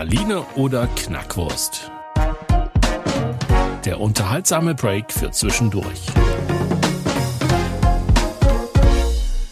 [0.00, 1.90] Praline oder Knackwurst?
[3.84, 6.06] Der unterhaltsame Break für zwischendurch.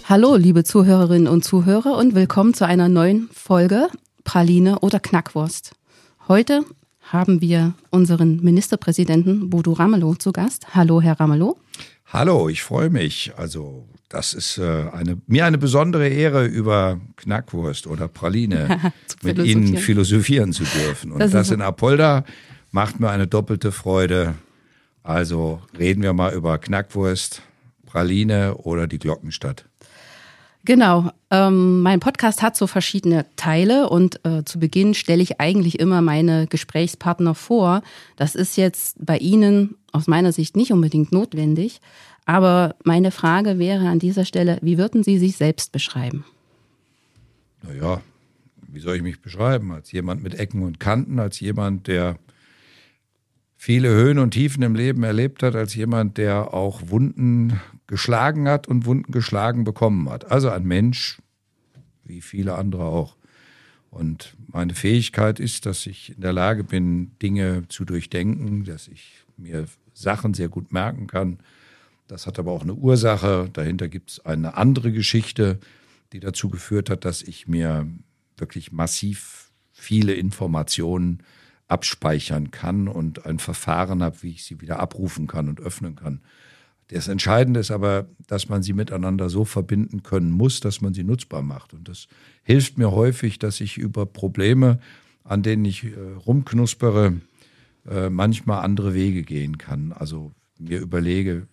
[0.05, 3.89] Hallo, liebe Zuhörerinnen und Zuhörer und willkommen zu einer neuen Folge
[4.25, 5.73] Praline oder Knackwurst.
[6.29, 6.65] Heute
[7.03, 10.75] haben wir unseren Ministerpräsidenten Bodo Ramelow zu Gast.
[10.75, 11.59] Hallo, Herr Ramelow.
[12.11, 13.33] Hallo, ich freue mich.
[13.37, 19.77] Also das ist äh, eine, mir eine besondere Ehre, über Knackwurst oder Praline mit Ihnen
[19.77, 21.13] philosophieren zu dürfen.
[21.13, 22.25] Und das, das in Apolda
[22.71, 24.35] macht mir eine doppelte Freude.
[25.03, 27.43] Also reden wir mal über Knackwurst,
[27.85, 29.68] Praline oder die Glockenstadt.
[30.69, 31.11] Genau.
[31.31, 36.03] Ähm, mein Podcast hat so verschiedene Teile und äh, zu Beginn stelle ich eigentlich immer
[36.03, 37.81] meine Gesprächspartner vor.
[38.17, 41.81] Das ist jetzt bei Ihnen aus meiner Sicht nicht unbedingt notwendig.
[42.27, 46.27] Aber meine Frage wäre an dieser Stelle, wie würden Sie sich selbst beschreiben?
[47.63, 48.03] Naja,
[48.67, 49.73] wie soll ich mich beschreiben?
[49.73, 52.17] Als jemand mit Ecken und Kanten, als jemand, der
[53.59, 58.69] viele Höhen und Tiefen im Leben erlebt hat, als jemand, der auch Wunden geschlagen hat
[58.69, 60.31] und Wunden geschlagen bekommen hat.
[60.31, 61.19] Also ein Mensch,
[62.05, 63.17] wie viele andere auch.
[63.91, 69.25] Und meine Fähigkeit ist, dass ich in der Lage bin, Dinge zu durchdenken, dass ich
[69.37, 71.39] mir Sachen sehr gut merken kann,
[72.07, 73.51] das hat aber auch eine Ursache.
[73.53, 75.59] Dahinter gibt es eine andere Geschichte,
[76.13, 77.87] die dazu geführt hat, dass ich mir
[78.37, 81.23] wirklich massiv viele Informationen
[81.69, 86.21] abspeichern kann und ein Verfahren habe, wie ich sie wieder abrufen kann und öffnen kann.
[86.89, 91.05] Das Entscheidende ist aber, dass man sie miteinander so verbinden können muss, dass man sie
[91.05, 91.75] nutzbar macht.
[91.75, 92.09] Und das
[92.43, 94.81] hilft mir häufig, dass ich über Probleme,
[95.23, 95.91] an denen ich äh,
[96.27, 97.21] rumknuspere,
[97.87, 99.93] äh, manchmal andere Wege gehen kann.
[99.93, 101.47] Also mir überlege,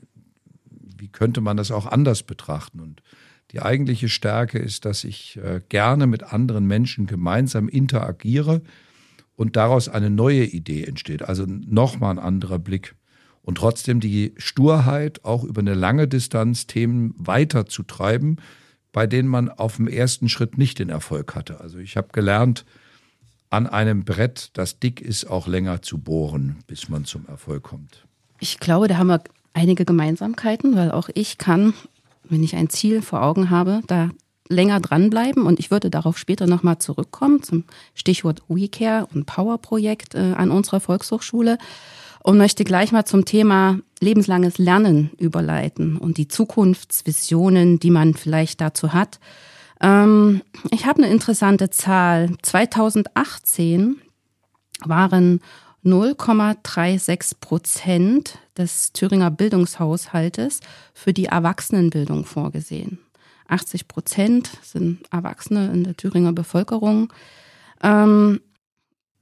[0.98, 2.80] wie könnte man das auch anders betrachten?
[2.80, 3.04] Und
[3.52, 8.62] die eigentliche Stärke ist, dass ich äh, gerne mit anderen Menschen gemeinsam interagiere
[9.36, 11.24] und daraus eine neue Idee entsteht.
[11.24, 12.96] Also nochmal ein anderer Blick.
[13.42, 18.42] Und trotzdem die Sturheit, auch über eine lange Distanz Themen weiterzutreiben,
[18.92, 21.60] bei denen man auf dem ersten Schritt nicht den Erfolg hatte.
[21.60, 22.66] Also ich habe gelernt,
[23.50, 28.06] an einem Brett, das dick ist, auch länger zu bohren, bis man zum Erfolg kommt.
[28.40, 29.22] Ich glaube, da haben wir
[29.54, 31.74] einige Gemeinsamkeiten, weil auch ich kann,
[32.24, 34.10] wenn ich ein Ziel vor Augen habe, da
[34.48, 37.64] länger dranbleiben und ich würde darauf später nochmal zurückkommen zum
[37.94, 41.58] Stichwort WeCare und Power-Projekt äh, an unserer Volkshochschule
[42.24, 48.62] und möchte gleich mal zum Thema lebenslanges Lernen überleiten und die Zukunftsvisionen, die man vielleicht
[48.62, 49.20] dazu hat.
[49.82, 50.42] Ähm,
[50.72, 52.32] ich habe eine interessante Zahl.
[52.42, 53.98] 2018
[54.84, 55.42] waren
[55.84, 60.62] 0,36 Prozent des Thüringer Bildungshaushaltes
[60.94, 63.05] für die Erwachsenenbildung vorgesehen.
[63.48, 67.12] 80 Prozent sind Erwachsene in der Thüringer Bevölkerung.
[67.82, 68.42] Ähm,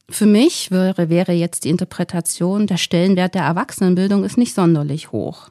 [0.09, 5.49] für mich wäre, wäre jetzt die Interpretation, der Stellenwert der Erwachsenenbildung ist nicht sonderlich hoch.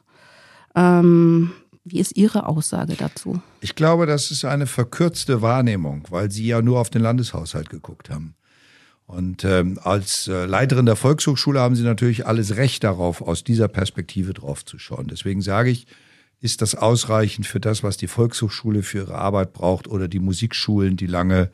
[0.75, 1.51] Ähm,
[1.83, 3.41] wie ist Ihre Aussage dazu?
[3.59, 8.09] Ich glaube, das ist eine verkürzte Wahrnehmung, weil Sie ja nur auf den Landeshaushalt geguckt
[8.09, 8.35] haben.
[9.05, 13.67] Und ähm, als äh, Leiterin der Volkshochschule haben Sie natürlich alles Recht darauf, aus dieser
[13.67, 15.07] Perspektive drauf zu schauen.
[15.07, 15.87] Deswegen sage ich,
[16.43, 20.97] ist das ausreichend für das, was die Volkshochschule für ihre Arbeit braucht oder die Musikschulen,
[20.97, 21.49] die lange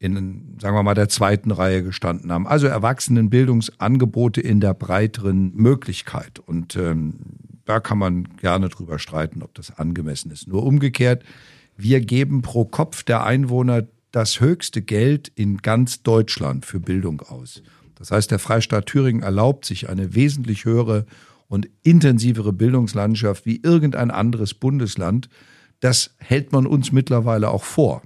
[0.00, 2.48] in, sagen wir mal, der zweiten Reihe gestanden haben.
[2.48, 6.40] Also Erwachsenenbildungsangebote in der breiteren Möglichkeit.
[6.40, 7.20] Und ähm,
[7.66, 10.48] da kann man gerne drüber streiten, ob das angemessen ist.
[10.48, 11.22] Nur umgekehrt,
[11.76, 17.62] wir geben pro Kopf der Einwohner das höchste Geld in ganz Deutschland für Bildung aus.
[17.94, 21.06] Das heißt, der Freistaat Thüringen erlaubt sich eine wesentlich höhere
[21.52, 25.28] und intensivere Bildungslandschaft wie irgendein anderes Bundesland.
[25.80, 28.00] Das hält man uns mittlerweile auch vor,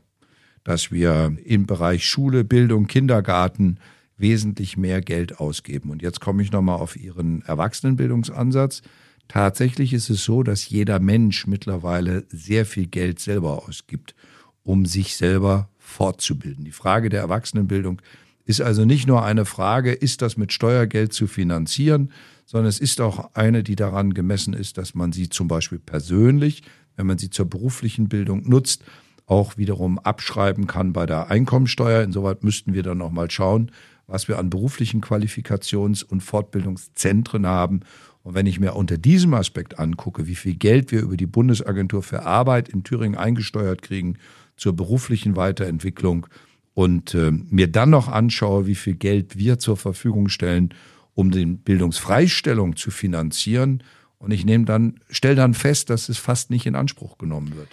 [0.64, 3.78] dass wir im Bereich Schule, Bildung, Kindergarten
[4.16, 5.90] wesentlich mehr Geld ausgeben.
[5.90, 8.82] Und jetzt komme ich nochmal auf Ihren Erwachsenenbildungsansatz.
[9.28, 14.16] Tatsächlich ist es so, dass jeder Mensch mittlerweile sehr viel Geld selber ausgibt,
[14.64, 16.64] um sich selber fortzubilden.
[16.64, 18.02] Die Frage der Erwachsenenbildung
[18.44, 22.10] ist also nicht nur eine Frage, ist das mit Steuergeld zu finanzieren,
[22.46, 26.62] sondern es ist auch eine, die daran gemessen ist, dass man sie zum Beispiel persönlich,
[26.96, 28.82] wenn man sie zur beruflichen Bildung nutzt,
[29.26, 32.02] auch wiederum abschreiben kann bei der Einkommensteuer.
[32.02, 33.72] Insoweit müssten wir dann nochmal schauen,
[34.06, 37.80] was wir an beruflichen Qualifikations- und Fortbildungszentren haben.
[38.22, 42.04] Und wenn ich mir unter diesem Aspekt angucke, wie viel Geld wir über die Bundesagentur
[42.04, 44.18] für Arbeit in Thüringen eingesteuert kriegen
[44.56, 46.28] zur beruflichen Weiterentwicklung
[46.74, 50.70] und äh, mir dann noch anschaue, wie viel Geld wir zur Verfügung stellen,
[51.16, 53.82] um die Bildungsfreistellung zu finanzieren,
[54.18, 57.68] und ich nehme dann, stelle dann fest, dass es fast nicht in Anspruch genommen wird.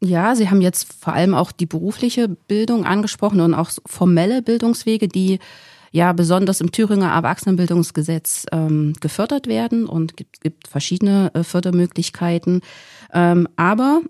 [0.00, 5.08] Ja, Sie haben jetzt vor allem auch die berufliche Bildung angesprochen und auch formelle Bildungswege,
[5.08, 5.38] die
[5.90, 12.60] ja besonders im Thüringer Erwachsenenbildungsgesetz ähm, gefördert werden und gibt, gibt verschiedene äh, Fördermöglichkeiten.
[13.12, 14.02] Ähm, aber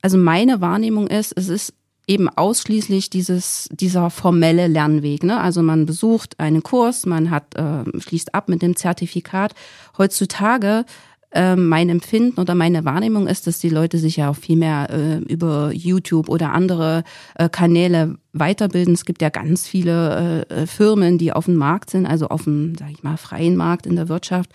[0.00, 1.74] also meine Wahrnehmung ist, es ist
[2.06, 5.24] eben ausschließlich dieses, dieser formelle Lernweg.
[5.24, 5.40] Ne?
[5.40, 9.54] Also man besucht einen Kurs, man hat, äh, schließt ab mit dem Zertifikat.
[9.98, 10.84] Heutzutage
[11.32, 14.88] äh, mein Empfinden oder meine Wahrnehmung ist, dass die Leute sich ja auch viel mehr
[14.90, 17.02] äh, über YouTube oder andere
[17.34, 18.94] äh, Kanäle weiterbilden.
[18.94, 22.76] Es gibt ja ganz viele äh, Firmen, die auf dem Markt sind, also auf dem,
[22.78, 24.50] sag ich mal, freien Markt in der Wirtschaft,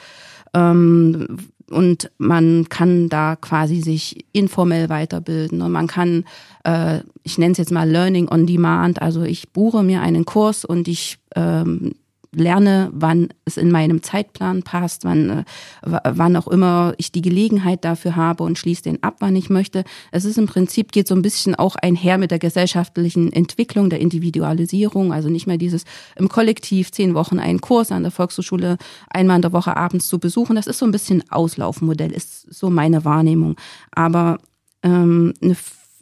[0.53, 1.37] ähm,
[1.71, 5.61] und man kann da quasi sich informell weiterbilden.
[5.61, 6.25] Und man kann,
[6.63, 10.65] äh, ich nenne es jetzt mal Learning on Demand, also ich buche mir einen Kurs
[10.65, 11.93] und ich ähm,
[12.33, 15.43] lerne, wann es in meinem Zeitplan passt, wann, äh,
[15.81, 19.83] wann auch immer ich die Gelegenheit dafür habe und schließe den ab, wann ich möchte.
[20.11, 23.99] Es ist im Prinzip, geht so ein bisschen auch einher mit der gesellschaftlichen Entwicklung, der
[23.99, 25.83] Individualisierung, also nicht mehr dieses
[26.15, 28.77] im Kollektiv zehn Wochen einen Kurs an der Volkshochschule
[29.09, 30.55] einmal in der Woche abends zu besuchen.
[30.55, 33.55] Das ist so ein bisschen Auslaufmodell, ist so meine Wahrnehmung.
[33.91, 34.39] Aber
[34.83, 35.55] ähm, eine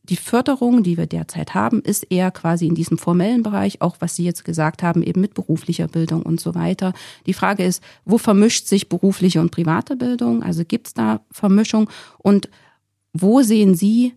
[0.09, 4.15] die Förderung, die wir derzeit haben, ist eher quasi in diesem formellen Bereich, auch was
[4.15, 6.93] Sie jetzt gesagt haben, eben mit beruflicher Bildung und so weiter.
[7.27, 10.41] Die Frage ist, wo vermischt sich berufliche und private Bildung?
[10.41, 11.89] Also gibt es da Vermischung?
[12.17, 12.49] Und
[13.13, 14.13] wo sehen Sie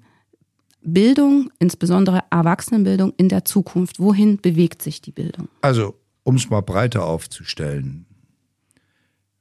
[0.83, 4.01] Bildung, insbesondere Erwachsenenbildung, in der Zukunft?
[4.01, 5.49] Wohin bewegt sich die Bildung?
[5.61, 5.95] Also,
[6.25, 8.07] um es mal breiter aufzustellen.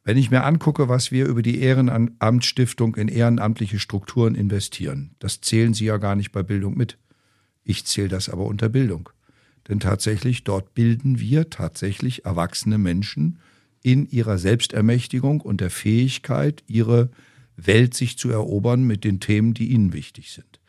[0.03, 5.75] Wenn ich mir angucke, was wir über die Ehrenamtsstiftung in ehrenamtliche Strukturen investieren, das zählen
[5.75, 6.97] Sie ja gar nicht bei Bildung mit.
[7.63, 9.09] Ich zähle das aber unter Bildung.
[9.69, 13.39] Denn tatsächlich, dort bilden wir tatsächlich erwachsene Menschen
[13.83, 17.11] in ihrer Selbstermächtigung und der Fähigkeit, ihre
[17.55, 20.59] Welt sich zu erobern mit den Themen, die ihnen wichtig sind.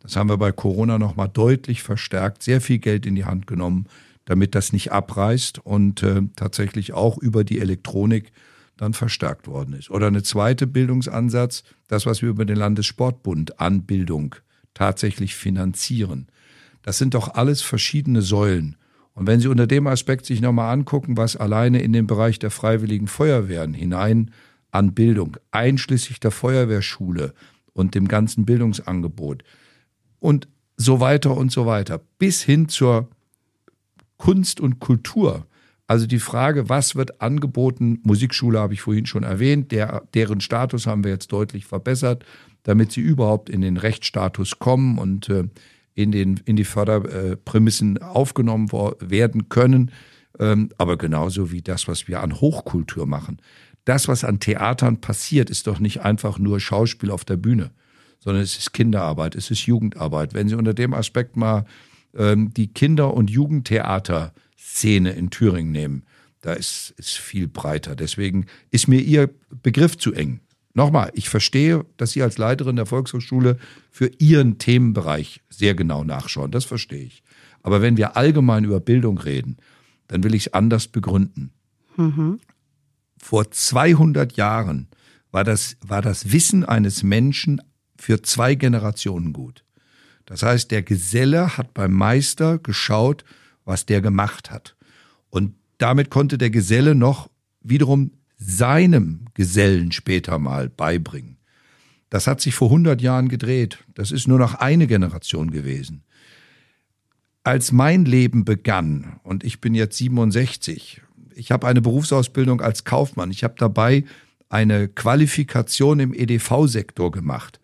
[0.00, 3.86] Das haben wir bei Corona nochmal deutlich verstärkt, sehr viel Geld in die Hand genommen,
[4.26, 8.32] damit das nicht abreißt und äh, tatsächlich auch über die Elektronik
[8.76, 9.90] dann verstärkt worden ist.
[9.90, 14.34] Oder eine zweite Bildungsansatz, das, was wir über den Landessportbund an Bildung
[14.74, 16.28] tatsächlich finanzieren.
[16.82, 18.76] Das sind doch alles verschiedene Säulen.
[19.14, 22.50] Und wenn Sie unter dem Aspekt sich nochmal angucken, was alleine in den Bereich der
[22.50, 24.30] freiwilligen Feuerwehren hinein
[24.70, 27.34] an Bildung, einschließlich der Feuerwehrschule
[27.74, 29.44] und dem ganzen Bildungsangebot
[30.18, 33.08] und so weiter und so weiter, bis hin zur
[34.16, 35.46] Kunst und Kultur,
[35.92, 40.86] also die Frage, was wird angeboten, Musikschule habe ich vorhin schon erwähnt, der, deren Status
[40.86, 42.24] haben wir jetzt deutlich verbessert,
[42.62, 45.44] damit sie überhaupt in den Rechtsstatus kommen und äh,
[45.94, 49.90] in, den, in die Förderprämissen aufgenommen werden können.
[50.38, 53.42] Ähm, aber genauso wie das, was wir an Hochkultur machen.
[53.84, 57.70] Das, was an Theatern passiert, ist doch nicht einfach nur Schauspiel auf der Bühne,
[58.18, 60.32] sondern es ist Kinderarbeit, es ist Jugendarbeit.
[60.32, 61.66] Wenn Sie unter dem Aspekt mal
[62.16, 64.32] ähm, die Kinder- und Jugendtheater
[64.72, 66.04] Szene in Thüringen nehmen.
[66.40, 67.94] Da ist es viel breiter.
[67.94, 69.30] Deswegen ist mir Ihr
[69.62, 70.40] Begriff zu eng.
[70.74, 73.58] Nochmal, ich verstehe, dass Sie als Leiterin der Volkshochschule
[73.90, 76.50] für Ihren Themenbereich sehr genau nachschauen.
[76.50, 77.22] Das verstehe ich.
[77.62, 79.58] Aber wenn wir allgemein über Bildung reden,
[80.08, 81.52] dann will ich es anders begründen.
[81.96, 82.40] Mhm.
[83.18, 84.88] Vor 200 Jahren
[85.30, 87.60] war das, war das Wissen eines Menschen
[87.96, 89.64] für zwei Generationen gut.
[90.24, 93.24] Das heißt, der Geselle hat beim Meister geschaut,
[93.64, 94.76] was der gemacht hat.
[95.30, 97.30] Und damit konnte der Geselle noch
[97.62, 101.38] wiederum seinem Gesellen später mal beibringen.
[102.10, 103.78] Das hat sich vor 100 Jahren gedreht.
[103.94, 106.02] Das ist nur noch eine Generation gewesen.
[107.44, 111.00] Als mein Leben begann, und ich bin jetzt 67,
[111.34, 114.04] ich habe eine Berufsausbildung als Kaufmann, ich habe dabei
[114.48, 117.60] eine Qualifikation im EDV-Sektor gemacht.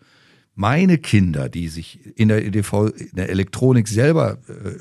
[0.55, 4.73] Meine Kinder, die sich in der EDV, in der Elektronik selber äh,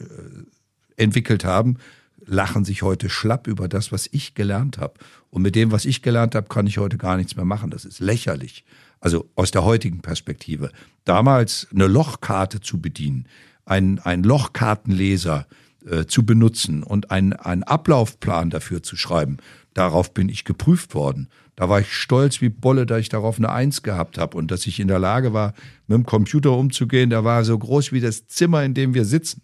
[0.98, 1.77] entwickelt haben,
[2.25, 4.96] lachen sich heute schlapp über das, was ich gelernt habe.
[5.30, 7.72] Und mit dem, was ich gelernt habe, kann ich heute gar nichts mehr machen.
[7.72, 8.66] Das ist lächerlich.
[9.00, 10.72] Also aus der heutigen Perspektive.
[11.06, 13.27] Damals eine Lochkarte zu bedienen,
[13.66, 15.48] ein, ein Lochkartenleser
[15.86, 19.38] äh, zu benutzen und einen, einen Ablaufplan dafür zu schreiben,
[19.74, 21.30] darauf bin ich geprüft worden.
[21.56, 24.68] Da war ich stolz wie Bolle, da ich darauf eine Eins gehabt habe und dass
[24.68, 25.54] ich in der Lage war,
[25.88, 27.10] mit dem Computer umzugehen.
[27.10, 29.42] Der war so groß wie das Zimmer, in dem wir sitzen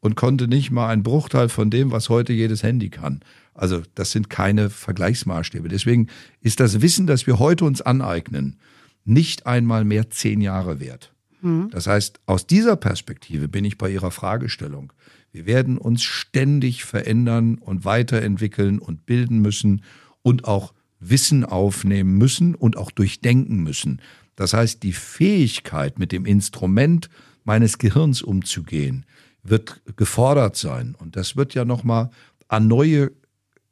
[0.00, 3.20] und konnte nicht mal einen Bruchteil von dem, was heute jedes Handy kann.
[3.54, 5.68] Also das sind keine Vergleichsmaßstäbe.
[5.68, 6.06] Deswegen
[6.40, 8.58] ist das Wissen, das wir heute uns aneignen,
[9.04, 11.12] nicht einmal mehr zehn Jahre wert.
[11.40, 11.70] Mhm.
[11.70, 14.92] Das heißt, aus dieser Perspektive bin ich bei Ihrer Fragestellung.
[15.32, 19.82] Wir werden uns ständig verändern und weiterentwickeln und bilden müssen
[20.22, 24.00] und auch Wissen aufnehmen müssen und auch durchdenken müssen.
[24.36, 27.08] Das heißt, die Fähigkeit, mit dem Instrument
[27.44, 29.04] meines Gehirns umzugehen,
[29.50, 30.94] wird gefordert sein.
[30.98, 32.10] Und das wird ja nochmal
[32.48, 33.10] an neue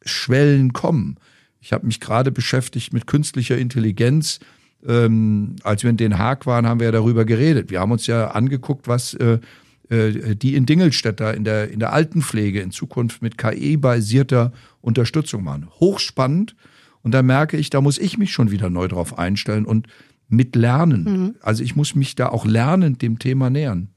[0.04, 1.16] Schwellen kommen.
[1.60, 4.38] Ich habe mich gerade beschäftigt mit künstlicher Intelligenz.
[4.86, 7.70] Ähm, als wir in Den Haag waren, haben wir ja darüber geredet.
[7.70, 9.40] Wir haben uns ja angeguckt, was äh,
[9.88, 15.68] äh die in Dingelstädt in der, in der Altenpflege in Zukunft mit KI-basierter Unterstützung machen.
[15.80, 16.54] Hochspannend.
[17.02, 19.88] Und da merke ich, da muss ich mich schon wieder neu drauf einstellen und
[20.28, 21.04] mit lernen.
[21.04, 21.34] Mhm.
[21.40, 23.88] Also ich muss mich da auch lernend dem Thema nähern.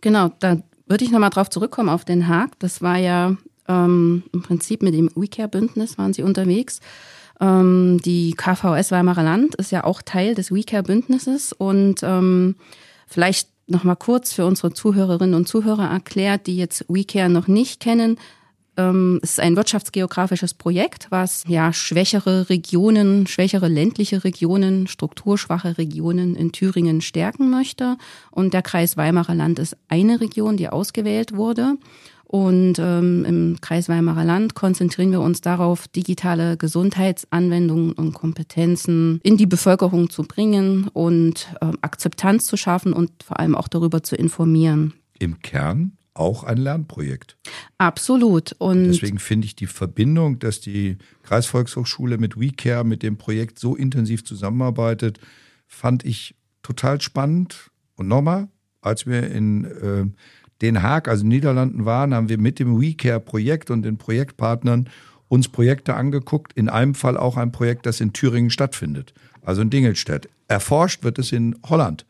[0.00, 2.58] Genau, da würde ich nochmal drauf zurückkommen auf Den Haag.
[2.58, 3.36] Das war ja
[3.68, 6.80] ähm, im Prinzip mit dem WeCare-Bündnis waren sie unterwegs.
[7.40, 12.56] Ähm, die KVS Weimarer Land ist ja auch Teil des WeCare-Bündnisses und ähm,
[13.06, 18.18] vielleicht nochmal kurz für unsere Zuhörerinnen und Zuhörer erklärt, die jetzt WeCare noch nicht kennen.
[18.76, 26.34] Ähm, es ist ein wirtschaftsgeografisches Projekt, was ja schwächere Regionen, schwächere ländliche Regionen, strukturschwache Regionen
[26.36, 27.96] in Thüringen stärken möchte.
[28.30, 31.76] Und der Kreis Weimarer Land ist eine Region, die ausgewählt wurde.
[32.24, 39.36] Und ähm, im Kreis Weimarer Land konzentrieren wir uns darauf, digitale Gesundheitsanwendungen und Kompetenzen in
[39.36, 44.16] die Bevölkerung zu bringen und ähm, Akzeptanz zu schaffen und vor allem auch darüber zu
[44.16, 44.94] informieren.
[45.18, 47.36] Im Kern auch ein Lernprojekt.
[47.78, 48.52] Absolut.
[48.58, 53.74] Und deswegen finde ich die Verbindung, dass die Kreisvolkshochschule mit WeCare mit dem Projekt so
[53.74, 55.20] intensiv zusammenarbeitet,
[55.66, 57.70] fand ich total spannend.
[57.96, 58.48] Und nochmal,
[58.80, 60.04] als wir in äh,
[60.60, 64.88] Den Haag, also in den Niederlanden waren, haben wir mit dem WeCare-Projekt und den Projektpartnern
[65.28, 66.52] uns Projekte angeguckt.
[66.52, 70.28] In einem Fall auch ein Projekt, das in Thüringen stattfindet, also in Dingelstedt.
[70.46, 72.04] Erforscht wird es in Holland.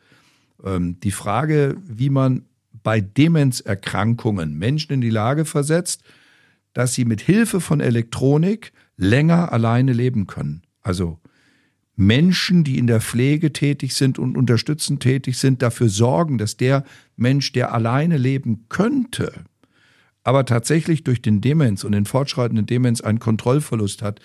[0.64, 2.44] Ähm, die Frage, wie man
[2.82, 6.02] bei Demenzerkrankungen Menschen in die Lage versetzt,
[6.72, 10.62] dass sie mit Hilfe von Elektronik länger alleine leben können.
[10.80, 11.18] Also
[11.94, 16.84] Menschen, die in der Pflege tätig sind und unterstützend tätig sind, dafür sorgen, dass der
[17.16, 19.44] Mensch, der alleine leben könnte,
[20.24, 24.20] aber tatsächlich durch den Demenz und den fortschreitenden Demenz einen Kontrollverlust hat,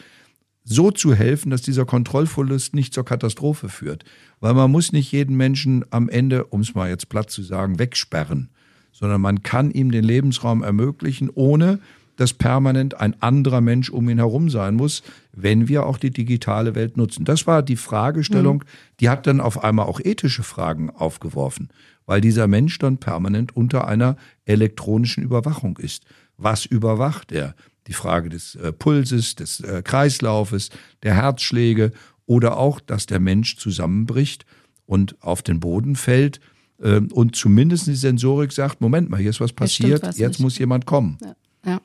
[0.70, 4.04] so zu helfen, dass dieser Kontrollverlust nicht zur Katastrophe führt.
[4.42, 7.80] Weil man muss nicht jeden Menschen am Ende, um es mal jetzt platt zu sagen,
[7.80, 8.50] wegsperren,
[8.92, 11.80] sondern man kann ihm den Lebensraum ermöglichen, ohne
[12.18, 16.76] dass permanent ein anderer Mensch um ihn herum sein muss, wenn wir auch die digitale
[16.76, 17.24] Welt nutzen.
[17.24, 18.98] Das war die Fragestellung, mhm.
[19.00, 21.70] die hat dann auf einmal auch ethische Fragen aufgeworfen,
[22.06, 26.06] weil dieser Mensch dann permanent unter einer elektronischen Überwachung ist.
[26.38, 27.56] Was überwacht er?
[27.88, 30.70] Die Frage des äh, Pulses, des äh, Kreislaufes,
[31.04, 31.92] der Herzschläge
[32.26, 34.46] oder auch, dass der Mensch zusammenbricht
[34.86, 36.40] und auf den Boden fällt
[36.82, 40.40] äh, und zumindest die Sensorik sagt, Moment mal, hier ist was passiert, was jetzt nicht.
[40.42, 41.18] muss jemand kommen.
[41.22, 41.82] Ja, ja.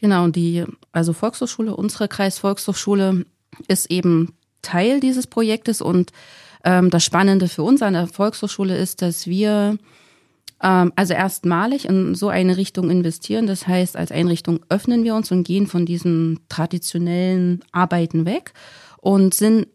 [0.00, 3.26] Genau, die also Volkshochschule, unsere Kreisvolkshochschule
[3.68, 6.12] ist eben Teil dieses Projektes und
[6.64, 9.78] ähm, das Spannende für uns an der Volkshochschule ist, dass wir
[10.66, 13.46] also erstmalig in so eine Richtung investieren.
[13.46, 18.52] Das heißt, als Einrichtung öffnen wir uns und gehen von diesen traditionellen Arbeiten weg
[18.98, 19.68] und sind,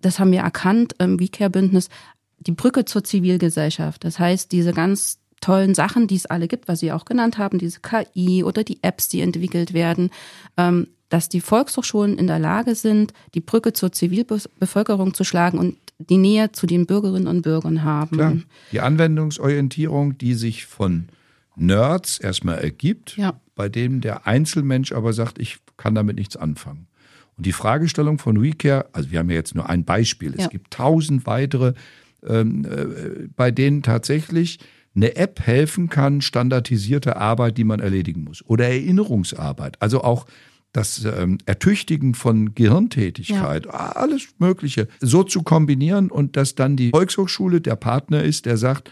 [0.00, 1.90] das haben wir erkannt im WeCare-Bündnis,
[2.38, 4.02] die Brücke zur Zivilgesellschaft.
[4.02, 7.58] Das heißt, diese ganz tollen Sachen, die es alle gibt, was Sie auch genannt haben,
[7.58, 10.10] diese KI oder die Apps, die entwickelt werden,
[10.56, 15.76] ähm, dass die Volkshochschulen in der Lage sind, die Brücke zur Zivilbevölkerung zu schlagen und
[16.08, 18.16] die Nähe zu den Bürgerinnen und Bürgern haben.
[18.16, 18.36] Klar.
[18.72, 21.08] Die Anwendungsorientierung, die sich von
[21.56, 23.38] Nerds erstmal ergibt, ja.
[23.54, 26.86] bei dem der Einzelmensch aber sagt, ich kann damit nichts anfangen.
[27.36, 30.48] Und die Fragestellung von WeCare, also wir haben ja jetzt nur ein Beispiel, es ja.
[30.48, 31.74] gibt tausend weitere,
[32.26, 34.58] ähm, äh, bei denen tatsächlich
[34.94, 38.44] eine App helfen kann, standardisierte Arbeit, die man erledigen muss.
[38.46, 39.80] Oder Erinnerungsarbeit.
[39.80, 40.26] Also auch
[40.72, 43.72] das ähm, Ertüchtigen von Gehirntätigkeit, ja.
[43.72, 48.90] alles Mögliche, so zu kombinieren und dass dann die Volkshochschule der Partner ist, der sagt,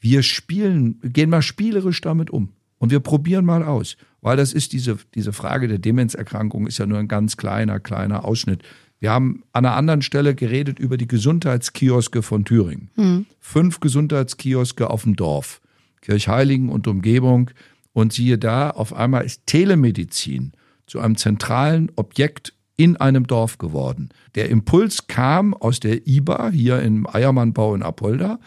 [0.00, 3.96] wir spielen, gehen mal spielerisch damit um und wir probieren mal aus.
[4.20, 8.24] Weil das ist diese, diese Frage der Demenzerkrankung, ist ja nur ein ganz kleiner, kleiner
[8.24, 8.62] Ausschnitt.
[8.98, 12.90] Wir haben an einer anderen Stelle geredet über die Gesundheitskioske von Thüringen.
[12.96, 13.26] Hm.
[13.38, 15.60] Fünf Gesundheitskioske auf dem Dorf.
[16.00, 17.50] Kirchheiligen und Umgebung
[17.92, 20.52] Und siehe da, auf einmal ist Telemedizin
[20.86, 24.10] zu einem zentralen Objekt in einem Dorf geworden.
[24.34, 28.38] Der Impuls kam aus der IBA hier im Eiermannbau in Apolda.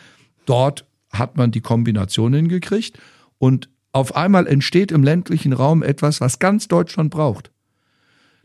[0.46, 3.00] Dort hat man die Kombination hingekriegt
[3.40, 7.52] und auf einmal entsteht im ländlichen Raum etwas, was ganz Deutschland braucht.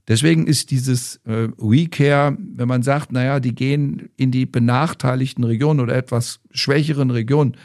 [0.09, 5.81] Deswegen ist dieses äh, WeCare, wenn man sagt, naja, die gehen in die benachteiligten Regionen
[5.81, 7.57] oder etwas schwächeren Regionen,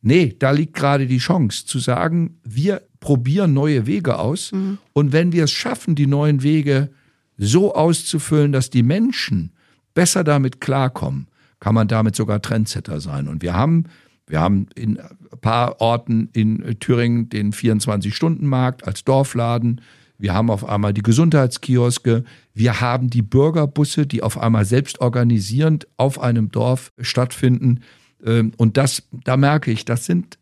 [0.00, 4.78] nee, da liegt gerade die Chance zu sagen, wir probieren neue Wege aus mhm.
[4.92, 6.90] und wenn wir es schaffen, die neuen Wege
[7.38, 9.52] so auszufüllen, dass die Menschen
[9.94, 11.28] besser damit klarkommen,
[11.60, 13.28] kann man damit sogar Trendsetter sein.
[13.28, 13.84] Und wir haben,
[14.26, 19.82] wir haben in ein paar Orten in Thüringen den 24-Stunden-Markt als Dorfladen.
[20.18, 22.24] Wir haben auf einmal die Gesundheitskioske.
[22.54, 27.82] Wir haben die Bürgerbusse, die auf einmal selbst organisierend auf einem Dorf stattfinden.
[28.24, 30.38] Ähm, und das, da merke ich, das sind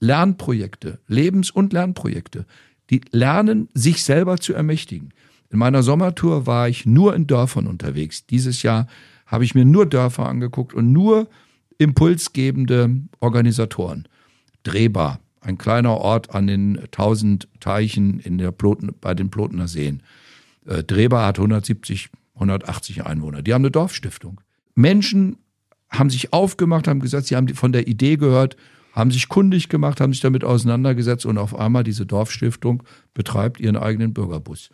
[0.00, 2.46] Lebenslernprojekte, Lebens- und Lernprojekte,
[2.88, 5.12] die lernen, sich selber zu ermächtigen.
[5.50, 8.26] In meiner Sommertour war ich nur in Dörfern unterwegs.
[8.26, 8.86] Dieses Jahr
[9.26, 11.28] habe ich mir nur Dörfer angeguckt und nur
[11.78, 12.90] impulsgebende
[13.20, 14.08] Organisatoren.
[14.62, 20.02] Drehbar, ein kleiner Ort an den tausend Teichen in der Ploten, bei den Plotener Seen.
[20.66, 23.42] Äh, Drehbar hat 170, 180 Einwohner.
[23.42, 24.40] Die haben eine Dorfstiftung.
[24.74, 25.36] Menschen
[25.90, 28.56] haben sich aufgemacht, haben gesagt, sie haben von der Idee gehört,
[29.00, 32.82] haben sich kundig gemacht, haben sich damit auseinandergesetzt und auf einmal diese Dorfstiftung
[33.14, 34.68] betreibt ihren eigenen Bürgerbus.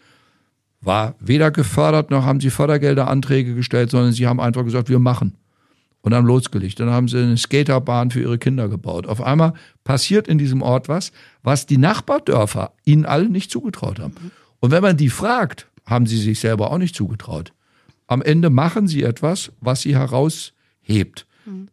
[0.81, 5.37] War weder gefördert noch haben sie Fördergelderanträge gestellt, sondern sie haben einfach gesagt, wir machen
[6.03, 6.81] und haben losgelegt.
[6.81, 9.07] Dann haben sie eine Skaterbahn für ihre Kinder gebaut.
[9.07, 9.55] Auf einmal
[9.85, 11.13] passiert in diesem Ort was,
[11.45, 14.15] was die Nachbardörfer ihnen allen nicht zugetraut haben.
[14.59, 17.53] Und wenn man die fragt, haben sie sich selber auch nicht zugetraut.
[18.09, 21.27] Am Ende machen sie etwas, was sie heraushebt,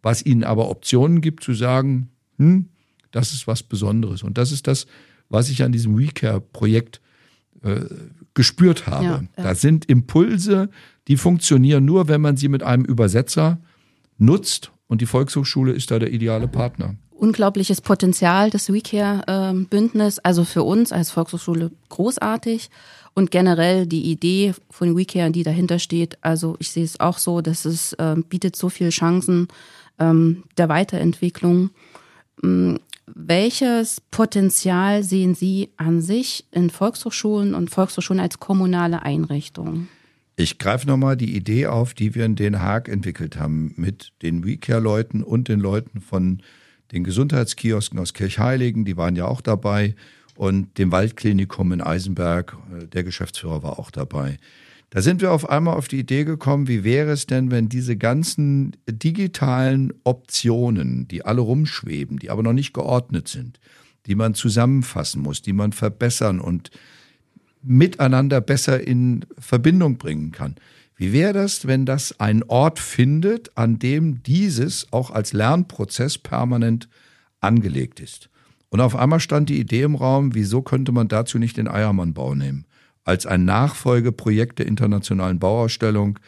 [0.04, 2.70] was ihnen aber Optionen gibt zu sagen, hm,
[3.12, 4.24] das ist was Besonderes.
[4.24, 4.88] Und das ist das,
[5.30, 7.02] was ich an diesem WeCare-Projekt
[7.64, 7.82] äh,
[8.34, 9.06] gespürt habe.
[9.06, 9.44] Ja, ja.
[9.44, 10.70] Da sind Impulse,
[11.08, 13.60] die funktionieren nur, wenn man sie mit einem Übersetzer
[14.18, 14.72] nutzt.
[14.88, 16.96] Und die Volkshochschule ist da der ideale Partner.
[17.12, 22.70] Unglaubliches Potenzial des WeCare-Bündnis, also für uns als Volkshochschule großartig.
[23.14, 27.42] Und generell die Idee von WeCare, die dahinter steht, also ich sehe es auch so,
[27.42, 29.48] dass es äh, bietet so viele Chancen
[30.00, 31.70] ähm, der Weiterentwicklung.
[32.42, 39.90] Ähm, welches Potenzial sehen Sie an sich in Volkshochschulen und Volkshochschulen als kommunale Einrichtungen?
[40.36, 44.46] Ich greife nochmal die Idee auf, die wir in Den Haag entwickelt haben mit den
[44.46, 46.42] WeCare-Leuten und den Leuten von
[46.92, 49.96] den Gesundheitskiosken aus Kirchheiligen, die waren ja auch dabei,
[50.36, 54.38] und dem Waldklinikum in Eisenberg, äh, der Geschäftsführer war auch dabei.
[54.94, 57.98] Da sind wir auf einmal auf die Idee gekommen, wie wäre es denn, wenn diese
[57.98, 63.60] ganzen digitalen Optionen, die alle rumschweben, die aber noch nicht geordnet sind,
[64.06, 66.70] die man zusammenfassen muss, die man verbessern und
[67.64, 70.54] miteinander besser in Verbindung bringen kann.
[70.96, 76.88] Wie wäre das, wenn das einen Ort findet, an dem dieses auch als Lernprozess permanent
[77.40, 78.30] angelegt ist?
[78.70, 82.36] Und auf einmal stand die Idee im Raum, wieso könnte man dazu nicht den Eiermannbau
[82.36, 82.68] nehmen?
[83.04, 86.20] Als ein Nachfolgeprojekt der internationalen Bauausstellung,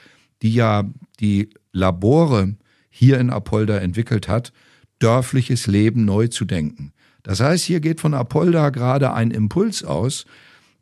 [0.41, 0.83] die ja
[1.19, 2.55] die Labore
[2.89, 4.51] hier in Apolda entwickelt hat,
[4.99, 6.91] dörfliches Leben neu zu denken.
[7.23, 10.25] Das heißt, hier geht von Apolda gerade ein Impuls aus,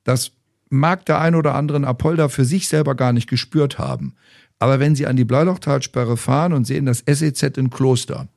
[0.04, 0.32] dass
[0.70, 4.16] mag der ein oder andere Apolda für sich selber gar nicht gespürt haben.
[4.60, 8.28] Aber wenn Sie an die Bleilochtalsperre fahren und sehen das SEZ in Kloster,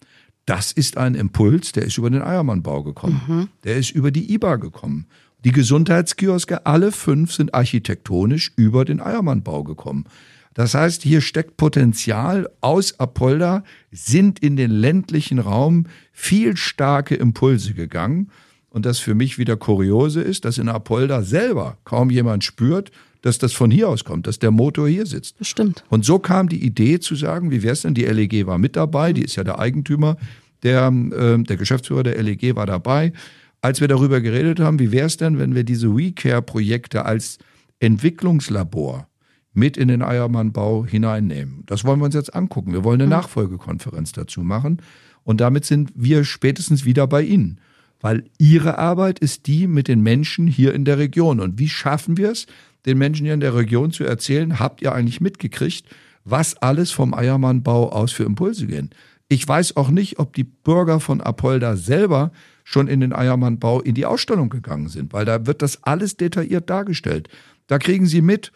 [0.44, 3.20] das ist ein Impuls, der ist über den Eiermannbau gekommen.
[3.26, 3.48] Mhm.
[3.64, 5.06] Der ist über die IBA gekommen.
[5.46, 10.06] Die Gesundheitskioske, alle fünf sind architektonisch über den Eiermannbau gekommen.
[10.54, 17.74] Das heißt, hier steckt Potenzial aus Apolda, sind in den ländlichen Raum viel starke Impulse
[17.74, 18.32] gegangen.
[18.70, 22.90] Und das für mich wieder kuriose ist, dass in Apolda selber kaum jemand spürt,
[23.22, 25.36] dass das von hier aus kommt, dass der Motor hier sitzt.
[25.38, 25.84] Das stimmt.
[25.90, 28.74] Und so kam die Idee zu sagen, wie wäre es denn, die LEG war mit
[28.74, 30.16] dabei, die ist ja der Eigentümer,
[30.64, 33.12] der, äh, der Geschäftsführer der LEG war dabei.
[33.60, 37.38] Als wir darüber geredet haben, wie wäre es denn, wenn wir diese WeCare-Projekte als
[37.80, 39.08] Entwicklungslabor
[39.52, 41.62] mit in den Eiermannbau hineinnehmen.
[41.66, 42.72] Das wollen wir uns jetzt angucken.
[42.72, 43.16] Wir wollen eine mhm.
[43.16, 44.82] Nachfolgekonferenz dazu machen.
[45.24, 47.60] Und damit sind wir spätestens wieder bei Ihnen
[48.00, 51.40] weil ihre Arbeit ist die mit den Menschen hier in der Region.
[51.40, 52.46] Und wie schaffen wir es,
[52.84, 55.86] den Menschen hier in der Region zu erzählen, habt ihr eigentlich mitgekriegt,
[56.24, 58.90] was alles vom Eiermannbau aus für Impulse gehen?
[59.28, 62.30] Ich weiß auch nicht, ob die Bürger von Apolda selber
[62.68, 66.68] schon in den Eiermannbau in die Ausstellung gegangen sind, weil da wird das alles detailliert
[66.68, 67.28] dargestellt.
[67.68, 68.50] Da kriegen Sie mit.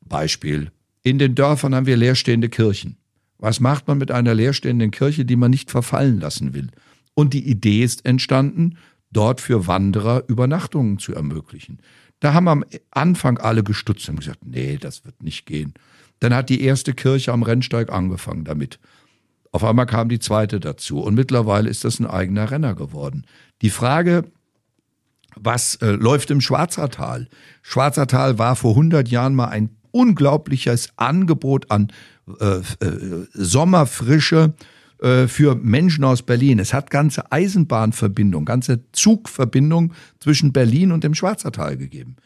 [0.00, 0.70] Beispiel.
[1.02, 2.98] In den Dörfern haben wir leerstehende Kirchen.
[3.38, 6.68] Was macht man mit einer leerstehenden Kirche, die man nicht verfallen lassen will?
[7.14, 8.78] Und die Idee ist entstanden,
[9.10, 11.80] dort für Wanderer Übernachtungen zu ermöglichen.
[12.20, 15.74] Da haben am Anfang alle gestutzt und gesagt, nee, das wird nicht gehen.
[16.20, 18.78] Dann hat die erste Kirche am Rennsteig angefangen damit.
[19.56, 23.24] Auf einmal kam die zweite dazu und mittlerweile ist das ein eigener Renner geworden.
[23.62, 24.24] Die Frage,
[25.34, 27.26] was äh, läuft im Schwarzertal?
[27.62, 31.90] Schwarzertal war vor 100 Jahren mal ein unglaubliches Angebot an
[32.38, 34.52] äh, äh, Sommerfrische
[35.00, 36.58] äh, für Menschen aus Berlin.
[36.58, 42.16] Es hat ganze Eisenbahnverbindungen, ganze Zugverbindungen zwischen Berlin und dem Schwarzertal gegeben.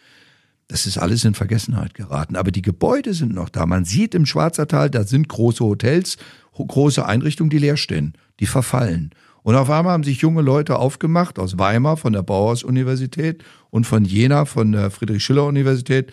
[0.70, 2.36] Das ist alles in Vergessenheit geraten.
[2.36, 3.66] Aber die Gebäude sind noch da.
[3.66, 6.16] Man sieht im Schwarzertal, da sind große Hotels,
[6.52, 9.10] große Einrichtungen, die leer stehen, die verfallen.
[9.42, 14.04] Und auf einmal haben sich junge Leute aufgemacht aus Weimar von der Bauhaus-Universität und von
[14.04, 16.12] Jena von der Friedrich-Schiller-Universität,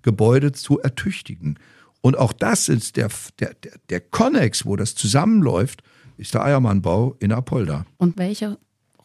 [0.00, 1.58] Gebäude zu ertüchtigen.
[2.00, 5.82] Und auch das ist der, der, der, der Connex, wo das zusammenläuft,
[6.16, 7.84] ist der Eiermannbau in Apolda.
[7.98, 8.56] Und welche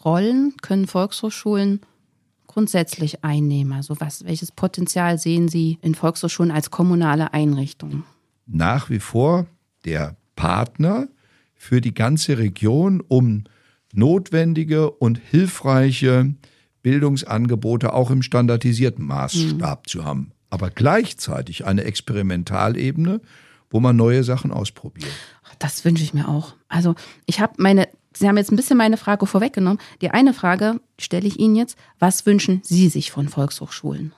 [0.05, 1.81] Rollen können Volkshochschulen
[2.53, 3.73] grundsätzlich einnehmen?
[3.73, 8.03] Also was, welches Potenzial sehen Sie in Volkshochschulen als kommunale Einrichtungen?
[8.45, 9.47] Nach wie vor
[9.85, 11.07] der Partner
[11.55, 13.45] für die ganze Region, um
[13.93, 16.33] notwendige und hilfreiche
[16.81, 19.89] Bildungsangebote auch im standardisierten Maßstab mhm.
[19.89, 20.31] zu haben.
[20.49, 23.21] Aber gleichzeitig eine Experimentalebene,
[23.69, 25.11] wo man neue Sachen ausprobiert.
[25.57, 26.53] Das wünsche ich mir auch.
[26.67, 29.80] Also ich habe meine, Sie haben jetzt ein bisschen meine Frage vorweggenommen.
[30.02, 31.78] Die eine Frage stelle ich Ihnen jetzt.
[31.99, 34.13] Was wünschen Sie sich von Volkshochschulen?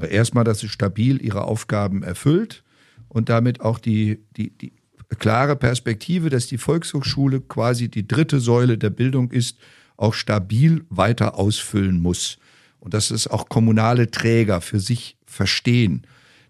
[0.00, 2.62] Erstmal, dass sie stabil ihre Aufgaben erfüllt
[3.08, 4.72] und damit auch die, die, die
[5.18, 9.58] klare Perspektive, dass die Volkshochschule quasi die dritte Säule der Bildung ist,
[9.96, 12.38] auch stabil weiter ausfüllen muss.
[12.78, 16.06] Und dass es auch kommunale Träger für sich verstehen.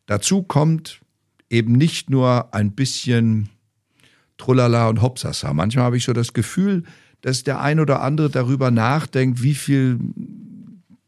[0.06, 1.00] Dazu kommt
[1.48, 3.48] eben nicht nur ein bisschen
[4.38, 5.52] Trullala und Hopsasa.
[5.52, 6.84] Manchmal habe ich so das Gefühl,
[7.20, 9.98] dass der ein oder andere darüber nachdenkt, wie viel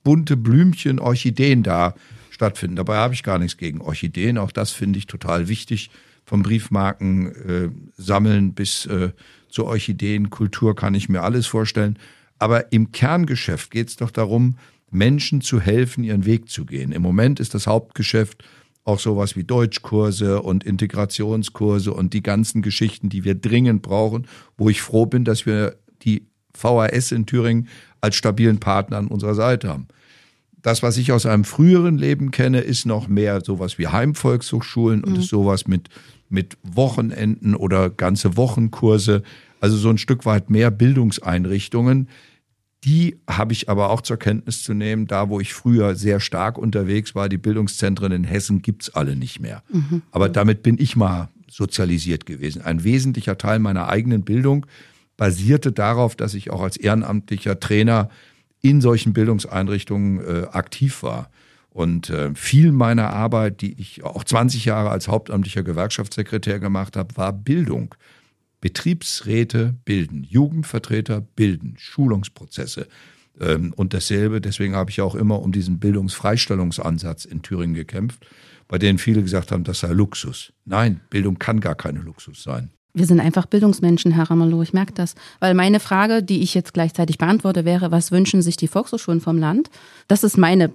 [0.03, 1.95] bunte Blümchen, Orchideen da
[2.31, 2.77] stattfinden.
[2.77, 4.38] Dabei habe ich gar nichts gegen Orchideen.
[4.38, 5.90] Auch das finde ich total wichtig
[6.25, 9.11] vom Briefmarken äh, sammeln bis äh,
[9.49, 11.99] zur Orchideenkultur kann ich mir alles vorstellen.
[12.38, 14.57] Aber im Kerngeschäft geht es doch darum,
[14.90, 16.93] Menschen zu helfen, ihren Weg zu gehen.
[16.93, 18.45] Im Moment ist das Hauptgeschäft
[18.85, 24.69] auch sowas wie Deutschkurse und Integrationskurse und die ganzen Geschichten, die wir dringend brauchen, wo
[24.69, 27.69] ich froh bin, dass wir die VHS in Thüringen
[28.01, 29.88] als stabilen Partner an unserer Seite haben.
[30.62, 35.12] Das, was ich aus einem früheren Leben kenne, ist noch mehr sowas wie Heimvolkshochschulen und
[35.12, 35.21] mhm.
[35.21, 35.88] ist sowas mit
[36.31, 39.23] mit Wochenenden oder ganze Wochenkurse,
[39.61, 42.09] also so ein Stück weit mehr Bildungseinrichtungen.
[42.85, 46.57] Die habe ich aber auch zur Kenntnis zu nehmen, da wo ich früher sehr stark
[46.57, 49.62] unterwegs war, die Bildungszentren in Hessen gibt es alle nicht mehr.
[49.71, 50.03] Mhm.
[50.12, 52.62] Aber damit bin ich mal sozialisiert gewesen.
[52.62, 54.66] Ein wesentlicher Teil meiner eigenen Bildung
[55.19, 58.09] basierte darauf, dass ich auch als ehrenamtlicher Trainer
[58.62, 61.31] in solchen Bildungseinrichtungen äh, aktiv war.
[61.71, 67.16] Und äh, viel meiner Arbeit, die ich auch 20 Jahre als hauptamtlicher Gewerkschaftssekretär gemacht habe,
[67.16, 67.95] war Bildung.
[68.61, 72.88] Betriebsräte bilden, Jugendvertreter bilden, Schulungsprozesse
[73.40, 74.40] ähm, und dasselbe.
[74.40, 78.27] Deswegen habe ich auch immer um diesen Bildungsfreistellungsansatz in Thüringen gekämpft,
[78.68, 80.53] bei denen viele gesagt haben, das sei Luxus.
[80.64, 82.70] Nein, Bildung kann gar keine Luxus sein.
[82.92, 85.14] Wir sind einfach Bildungsmenschen, Herr Ramelow, ich merke das.
[85.38, 89.38] Weil meine Frage, die ich jetzt gleichzeitig beantworte, wäre, was wünschen sich die Volkshochschulen vom
[89.38, 89.70] Land?
[90.09, 90.73] Das ist meine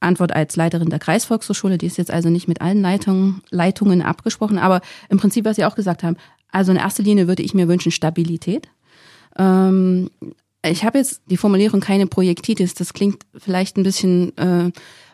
[0.00, 1.78] Antwort als Leiterin der Kreisvolkshochschule.
[1.78, 5.64] Die ist jetzt also nicht mit allen Leitungen, Leitungen abgesprochen, aber im Prinzip, was Sie
[5.64, 6.16] auch gesagt haben.
[6.54, 8.68] Also in erster Linie würde ich mir wünschen Stabilität.
[9.36, 10.08] Ähm,
[10.64, 12.74] ich habe jetzt die Formulierung keine Projektitis.
[12.74, 14.70] Das klingt vielleicht ein bisschen äh,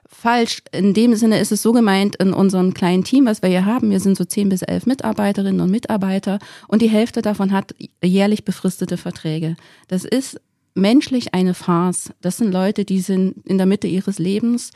[0.06, 0.62] falsch.
[0.70, 3.90] In dem Sinne ist es so gemeint in unserem kleinen Team, was wir hier haben.
[3.90, 7.74] Wir sind so zehn bis elf Mitarbeiterinnen und Mitarbeiter und die Hälfte davon hat
[8.04, 9.56] jährlich befristete Verträge.
[9.88, 10.38] Das ist
[10.74, 12.12] menschlich eine Farce.
[12.20, 14.72] Das sind Leute, die sind in der Mitte ihres Lebens,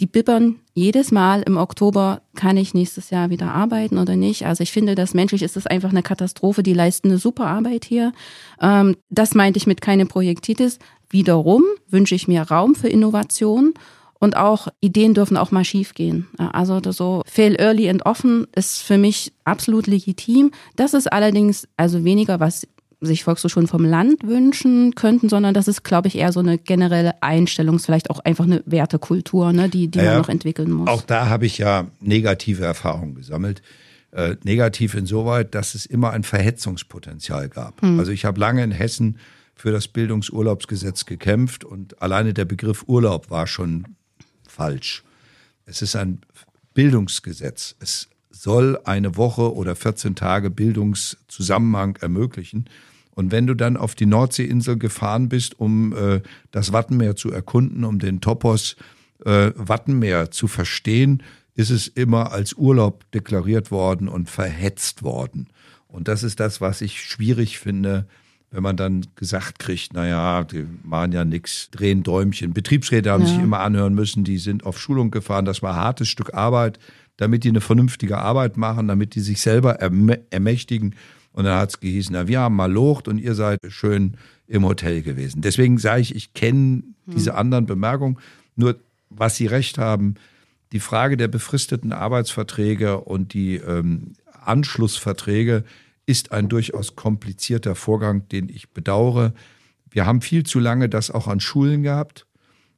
[0.00, 4.46] die bibbern jedes Mal im Oktober, kann ich nächstes Jahr wieder arbeiten oder nicht.
[4.46, 6.62] Also ich finde, das menschlich ist das einfach eine Katastrophe.
[6.62, 8.12] Die leisten eine super Arbeit hier.
[8.60, 10.78] Ähm, das meinte ich mit keine Projektitis.
[11.10, 13.74] Wiederum wünsche ich mir Raum für Innovation
[14.20, 16.28] und auch Ideen dürfen auch mal schiefgehen.
[16.36, 20.50] Also so fail early and often ist für mich absolut legitim.
[20.76, 22.66] Das ist allerdings also weniger, was
[23.00, 27.22] sich Volkshochschulen vom Land wünschen könnten, sondern das ist, glaube ich, eher so eine generelle
[27.22, 30.88] Einstellung, vielleicht auch einfach eine Wertekultur, ne, die, die ja, man noch entwickeln muss.
[30.88, 33.62] Auch da habe ich ja negative Erfahrungen gesammelt.
[34.10, 37.82] Äh, negativ insoweit, dass es immer ein Verhetzungspotenzial gab.
[37.82, 37.98] Hm.
[37.98, 39.18] Also ich habe lange in Hessen
[39.54, 43.96] für das Bildungsurlaubsgesetz gekämpft und alleine der Begriff Urlaub war schon
[44.48, 45.04] falsch.
[45.66, 46.22] Es ist ein
[46.72, 47.76] Bildungsgesetz.
[47.80, 52.68] Es soll eine Woche oder 14 Tage Bildungszusammenhang ermöglichen.
[53.18, 56.20] Und wenn du dann auf die Nordseeinsel gefahren bist, um äh,
[56.52, 58.76] das Wattenmeer zu erkunden, um den Topos
[59.24, 61.24] äh, Wattenmeer zu verstehen,
[61.56, 65.48] ist es immer als Urlaub deklariert worden und verhetzt worden.
[65.88, 68.06] Und das ist das, was ich schwierig finde,
[68.52, 72.52] wenn man dann gesagt kriegt, naja, die machen ja nichts, drehen Däumchen.
[72.52, 73.30] Betriebsräte haben ja.
[73.30, 76.78] sich immer anhören müssen, die sind auf Schulung gefahren, das war ein hartes Stück Arbeit,
[77.16, 80.94] damit die eine vernünftige Arbeit machen, damit die sich selber ermächtigen.
[81.38, 84.16] Und dann hat es gehießen, na, wir haben mal locht und ihr seid schön
[84.48, 85.40] im Hotel gewesen.
[85.40, 87.38] Deswegen sage ich, ich kenne diese hm.
[87.38, 88.18] anderen Bemerkungen.
[88.56, 88.74] Nur,
[89.08, 90.16] was Sie recht haben,
[90.72, 95.62] die Frage der befristeten Arbeitsverträge und die ähm, Anschlussverträge
[96.06, 99.32] ist ein durchaus komplizierter Vorgang, den ich bedauere.
[99.88, 102.26] Wir haben viel zu lange das auch an Schulen gehabt.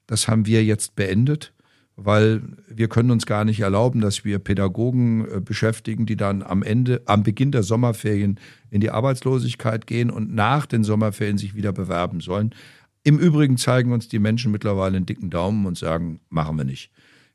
[0.07, 1.55] Das haben wir jetzt beendet,
[2.05, 6.63] weil wir können uns gar nicht erlauben, dass wir Pädagogen äh, beschäftigen, die dann am
[6.63, 11.73] Ende, am Beginn der Sommerferien in die Arbeitslosigkeit gehen und nach den Sommerferien sich wieder
[11.73, 12.55] bewerben sollen.
[13.03, 16.91] Im Übrigen zeigen uns die Menschen mittlerweile einen dicken Daumen und sagen, machen wir nicht.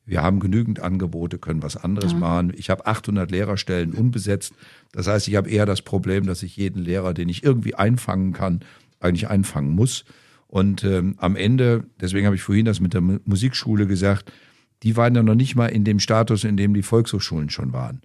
[0.05, 2.19] Wir haben genügend Angebote, können was anderes ja.
[2.19, 2.53] machen.
[2.55, 4.53] Ich habe 800 Lehrerstellen unbesetzt.
[4.91, 8.33] Das heißt, ich habe eher das Problem, dass ich jeden Lehrer, den ich irgendwie einfangen
[8.33, 8.61] kann,
[8.99, 10.05] eigentlich einfangen muss.
[10.47, 14.31] Und ähm, am Ende, deswegen habe ich vorhin das mit der Musikschule gesagt,
[14.85, 18.01] die waren ja noch nicht mal in dem Status, in dem die Volkshochschulen schon waren.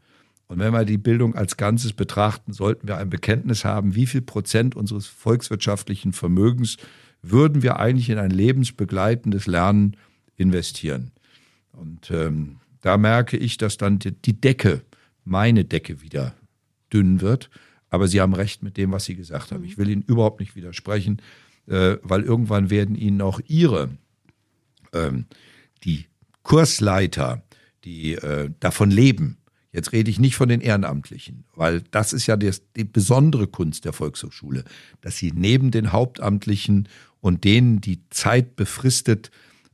[0.49, 4.23] Und wenn wir die Bildung als Ganzes betrachten, sollten wir ein Bekenntnis haben, wie viel
[4.23, 6.79] Prozent unseres volkswirtschaftlichen Vermögens
[7.23, 9.97] würden wir eigentlich in ein lebensbegleitendes Lernen
[10.39, 11.13] investieren.
[11.73, 14.81] Und ähm, da merke ich, dass dann die Decke,
[15.25, 16.35] meine Decke wieder
[16.93, 17.51] dünn wird.
[17.91, 19.65] Aber Sie haben recht mit dem, was Sie gesagt haben.
[19.65, 21.21] Ich will Ihnen überhaupt nicht widersprechen,
[21.67, 23.91] äh, weil irgendwann werden Ihnen auch Ihre,
[24.95, 25.27] ähm,
[25.85, 26.07] die
[26.51, 27.43] Kursleiter,
[27.85, 29.37] die äh, davon leben,
[29.73, 33.85] Jetzt rede ich nicht von den Ehrenamtlichen, weil das ist ja die, die, besondere Kunst
[33.85, 34.65] der Volkshochschule,
[35.01, 36.89] dass sie neben den Hauptamtlichen
[37.21, 39.31] und denen, die Zeit befristet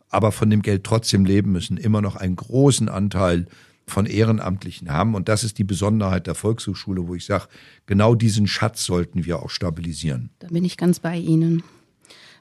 [0.09, 3.47] aber von dem Geld trotzdem leben müssen, immer noch einen großen Anteil
[3.87, 5.15] von Ehrenamtlichen haben.
[5.15, 7.49] Und das ist die Besonderheit der Volkshochschule, wo ich sage,
[7.87, 10.31] genau diesen Schatz sollten wir auch stabilisieren.
[10.39, 11.63] Da bin ich ganz bei Ihnen.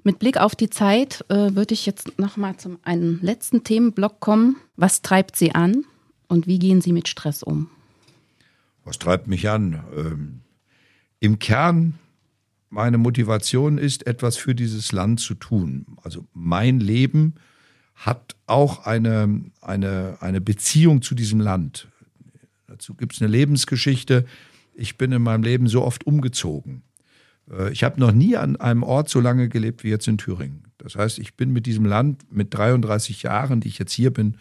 [0.08, 4.20] Mit Blick auf die Zeit äh, würde ich jetzt noch mal zum einen letzten Themenblock
[4.20, 4.56] kommen.
[4.76, 5.84] Was treibt Sie an
[6.28, 7.72] und wie gehen Sie mit Stress um?
[8.84, 9.84] Was treibt mich an?
[9.98, 10.42] Ähm,
[11.20, 11.96] Im Kern
[12.70, 15.98] meine Motivation ist, etwas für dieses Land zu tun.
[16.04, 17.34] Also mein Leben
[17.96, 21.88] hat auch eine, eine, eine Beziehung zu diesem Land.
[22.68, 24.28] Dazu gibt es eine Lebensgeschichte.
[24.76, 26.84] Ich bin in meinem Leben so oft umgezogen.
[27.52, 30.64] Äh, ich habe noch nie an einem Ort so lange gelebt wie jetzt in Thüringen.
[30.78, 34.38] Das heißt, ich bin mit diesem Land mit 33 Jahren, die ich jetzt hier bin,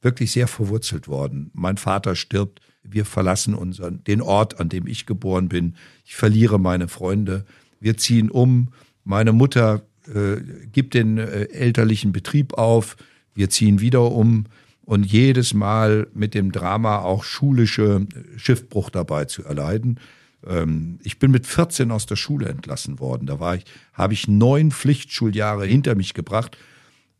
[0.00, 1.50] wirklich sehr verwurzelt worden.
[1.54, 5.74] Mein Vater stirbt, wir verlassen unseren, den Ort, an dem ich geboren bin.
[6.04, 7.44] Ich verliere meine Freunde.
[7.80, 8.68] Wir ziehen um.
[9.04, 10.36] Meine Mutter äh,
[10.72, 12.96] gibt den äh, elterlichen Betrieb auf,
[13.34, 14.46] wir ziehen wieder um
[14.84, 20.00] und jedes Mal mit dem Drama auch schulische Schiffbruch dabei zu erleiden.
[20.46, 23.26] Ähm, ich bin mit 14 aus der Schule entlassen worden.
[23.26, 26.56] Da war ich, habe ich neun Pflichtschuljahre hinter mich gebracht.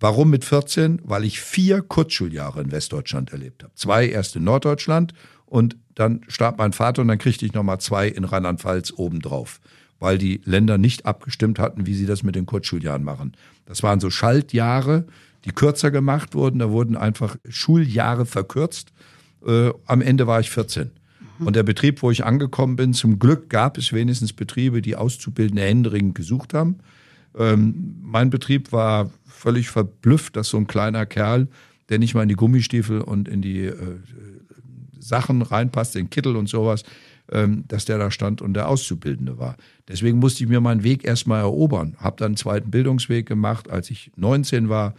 [0.01, 1.01] Warum mit 14?
[1.05, 3.75] Weil ich vier Kurzschuljahre in Westdeutschland erlebt habe.
[3.75, 5.13] Zwei erst in Norddeutschland
[5.47, 9.61] und dann starb mein Vater und dann kriegte ich nochmal zwei in Rheinland-Pfalz obendrauf
[9.99, 13.33] weil die Länder nicht abgestimmt hatten, wie sie das mit den Kurzschuljahren machen.
[13.67, 15.07] Das waren so Schaltjahre,
[15.45, 16.59] die kürzer gemacht wurden.
[16.59, 18.93] Da wurden einfach Schuljahre verkürzt.
[19.47, 20.91] Äh, am Ende war ich 14.
[21.39, 21.47] Mhm.
[21.47, 25.63] Und der Betrieb, wo ich angekommen bin, zum Glück gab es wenigstens Betriebe, die Auszubildende
[25.63, 26.79] händeringend gesucht haben.
[27.37, 31.49] Ähm, mein Betrieb war völlig verblüfft, dass so ein kleiner Kerl,
[31.89, 33.75] der nicht mal in die Gummistiefel und in die äh,
[34.99, 36.83] Sachen reinpasst, den Kittel und sowas,
[37.31, 39.57] ähm, dass der da stand und der Auszubildende war.
[39.87, 41.95] Deswegen musste ich mir meinen Weg erstmal erobern.
[41.99, 44.95] Habe dann einen zweiten Bildungsweg gemacht, als ich 19 war.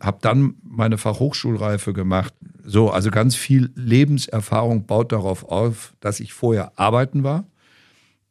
[0.00, 2.34] Habe dann meine Fachhochschulreife gemacht.
[2.64, 7.46] So, also ganz viel Lebenserfahrung baut darauf auf, dass ich vorher arbeiten war,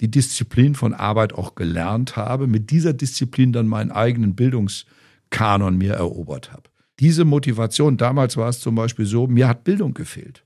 [0.02, 5.94] die Disziplin von Arbeit auch gelernt habe, mit dieser Disziplin dann meinen eigenen Bildungskanon mir
[5.94, 6.64] erobert habe.
[7.00, 10.44] Diese Motivation, damals war es zum Beispiel so, mir hat Bildung gefehlt.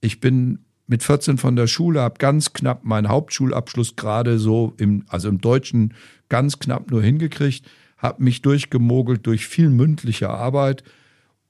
[0.00, 5.04] Ich bin mit 14 von der Schule, habe ganz knapp meinen Hauptschulabschluss gerade so im,
[5.08, 5.94] also im Deutschen
[6.28, 7.66] ganz knapp nur hingekriegt,
[7.98, 10.84] habe mich durchgemogelt durch viel mündliche Arbeit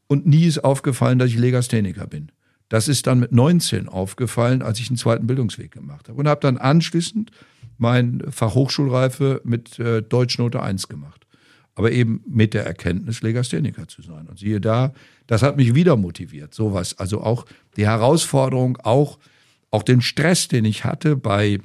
[0.06, 2.32] und nie ist aufgefallen, dass ich Legastheniker bin.
[2.68, 6.40] Das ist dann mit 19 aufgefallen, als ich einen zweiten Bildungsweg gemacht habe und habe
[6.40, 7.30] dann anschließend
[7.78, 11.26] mein Fachhochschulreife mit äh, Deutschnote 1 gemacht.
[11.74, 14.26] Aber eben mit der Erkenntnis, Legastheniker zu sein.
[14.26, 14.92] Und siehe da,
[15.28, 16.98] das hat mich wieder motiviert, sowas.
[16.98, 19.20] Also auch die Herausforderung, auch,
[19.70, 21.60] auch den Stress, den ich hatte bei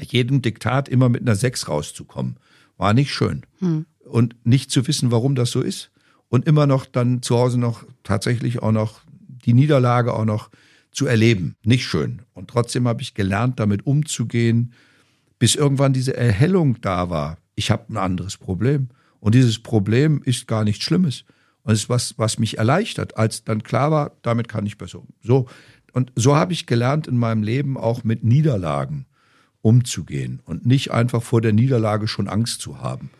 [0.00, 2.36] jedem Diktat immer mit einer Sechs rauszukommen.
[2.80, 3.42] War nicht schön.
[3.58, 3.84] Hm.
[4.06, 5.90] Und nicht zu wissen, warum das so ist.
[6.30, 9.02] Und immer noch dann zu Hause noch tatsächlich auch noch
[9.44, 10.48] die Niederlage auch noch
[10.90, 11.56] zu erleben.
[11.62, 12.22] Nicht schön.
[12.32, 14.72] Und trotzdem habe ich gelernt, damit umzugehen,
[15.38, 17.36] bis irgendwann diese Erhellung da war.
[17.54, 18.88] Ich habe ein anderes Problem.
[19.20, 21.24] Und dieses Problem ist gar nichts Schlimmes.
[21.64, 25.00] Und es ist was, was mich erleichtert, als dann klar war, damit kann ich besser
[25.00, 25.08] um.
[25.22, 25.48] So.
[25.92, 29.04] Und so habe ich gelernt, in meinem Leben auch mit Niederlagen
[29.62, 33.10] umzugehen und nicht einfach vor der Niederlage schon Angst zu haben.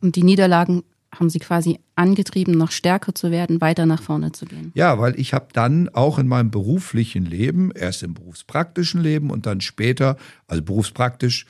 [0.00, 0.82] Und die Niederlagen
[1.14, 4.70] haben Sie quasi angetrieben, noch stärker zu werden, weiter nach vorne zu gehen.
[4.74, 9.46] Ja, weil ich habe dann auch in meinem beruflichen Leben, erst im berufspraktischen Leben und
[9.46, 11.46] dann später, also berufspraktisch,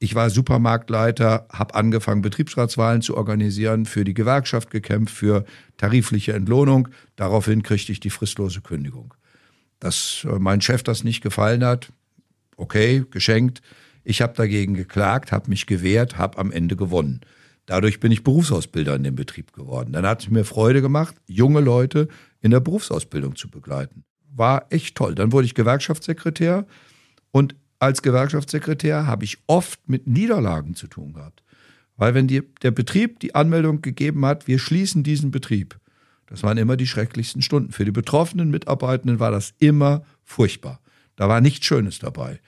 [0.00, 5.44] ich war Supermarktleiter, habe angefangen, Betriebsratswahlen zu organisieren, für die Gewerkschaft gekämpft, für
[5.76, 6.88] tarifliche Entlohnung.
[7.16, 9.14] Daraufhin kriegte ich die fristlose Kündigung.
[9.80, 11.92] Dass äh, mein Chef das nicht gefallen hat,
[12.58, 13.62] okay, geschenkt.
[14.04, 17.20] Ich habe dagegen geklagt, habe mich gewehrt, habe am Ende gewonnen.
[17.66, 19.92] Dadurch bin ich Berufsausbilder in dem Betrieb geworden.
[19.92, 22.08] Dann hat es mir Freude gemacht, junge Leute
[22.40, 24.04] in der Berufsausbildung zu begleiten.
[24.34, 25.14] War echt toll.
[25.14, 26.66] Dann wurde ich Gewerkschaftssekretär
[27.30, 31.42] und als Gewerkschaftssekretär habe ich oft mit Niederlagen zu tun gehabt.
[31.96, 35.78] Weil wenn die, der Betrieb die Anmeldung gegeben hat, wir schließen diesen Betrieb,
[36.26, 37.72] das waren immer die schrecklichsten Stunden.
[37.72, 40.80] Für die betroffenen Mitarbeitenden war das immer furchtbar.
[41.18, 42.40] Da war nichts Schönes dabei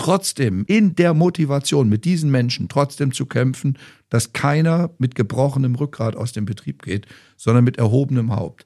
[0.00, 3.76] trotzdem in der Motivation mit diesen Menschen trotzdem zu kämpfen,
[4.08, 8.64] dass keiner mit gebrochenem Rückgrat aus dem Betrieb geht, sondern mit erhobenem Haupt.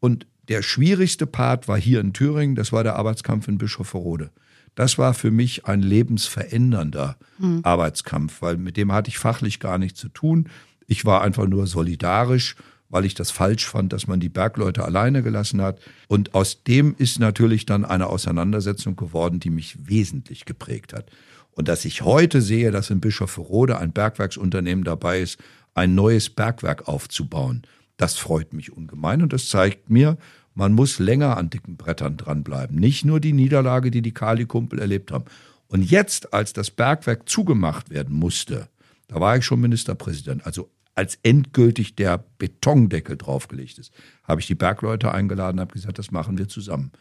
[0.00, 4.30] Und der schwierigste Part war hier in Thüringen, das war der Arbeitskampf in Bischofferode.
[4.74, 7.60] Das war für mich ein lebensverändernder mhm.
[7.62, 10.48] Arbeitskampf, weil mit dem hatte ich fachlich gar nichts zu tun.
[10.88, 12.56] Ich war einfach nur solidarisch
[12.92, 15.80] weil ich das falsch fand, dass man die Bergleute alleine gelassen hat.
[16.08, 21.06] Und aus dem ist natürlich dann eine Auseinandersetzung geworden, die mich wesentlich geprägt hat.
[21.52, 25.38] Und dass ich heute sehe, dass in Bischofferode ein Bergwerksunternehmen dabei ist,
[25.74, 27.62] ein neues Bergwerk aufzubauen,
[27.96, 30.18] das freut mich ungemein und das zeigt mir,
[30.54, 32.76] man muss länger an dicken Brettern dranbleiben.
[32.76, 35.24] Nicht nur die Niederlage, die die Kali-Kumpel erlebt haben.
[35.66, 38.68] Und jetzt, als das Bergwerk zugemacht werden musste,
[39.08, 43.92] da war ich schon Ministerpräsident, also als endgültig der Betondeckel draufgelegt ist,
[44.24, 46.92] habe ich die Bergleute eingeladen, habe gesagt, das machen wir zusammen.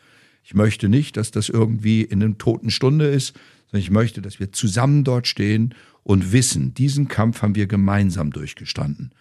[0.43, 3.35] Ich möchte nicht, dass das irgendwie in einer toten Stunde ist,
[3.67, 8.31] sondern ich möchte, dass wir zusammen dort stehen und wissen, diesen Kampf haben wir gemeinsam
[8.31, 9.13] durchgestanden.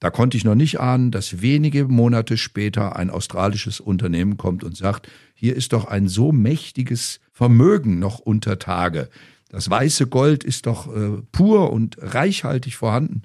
[0.00, 4.76] Da konnte ich noch nicht ahnen, dass wenige Monate später ein australisches Unternehmen kommt und
[4.76, 9.08] sagt, hier ist doch ein so mächtiges Vermögen noch unter Tage.
[9.48, 13.22] Das weiße Gold ist doch äh, pur und reichhaltig vorhanden.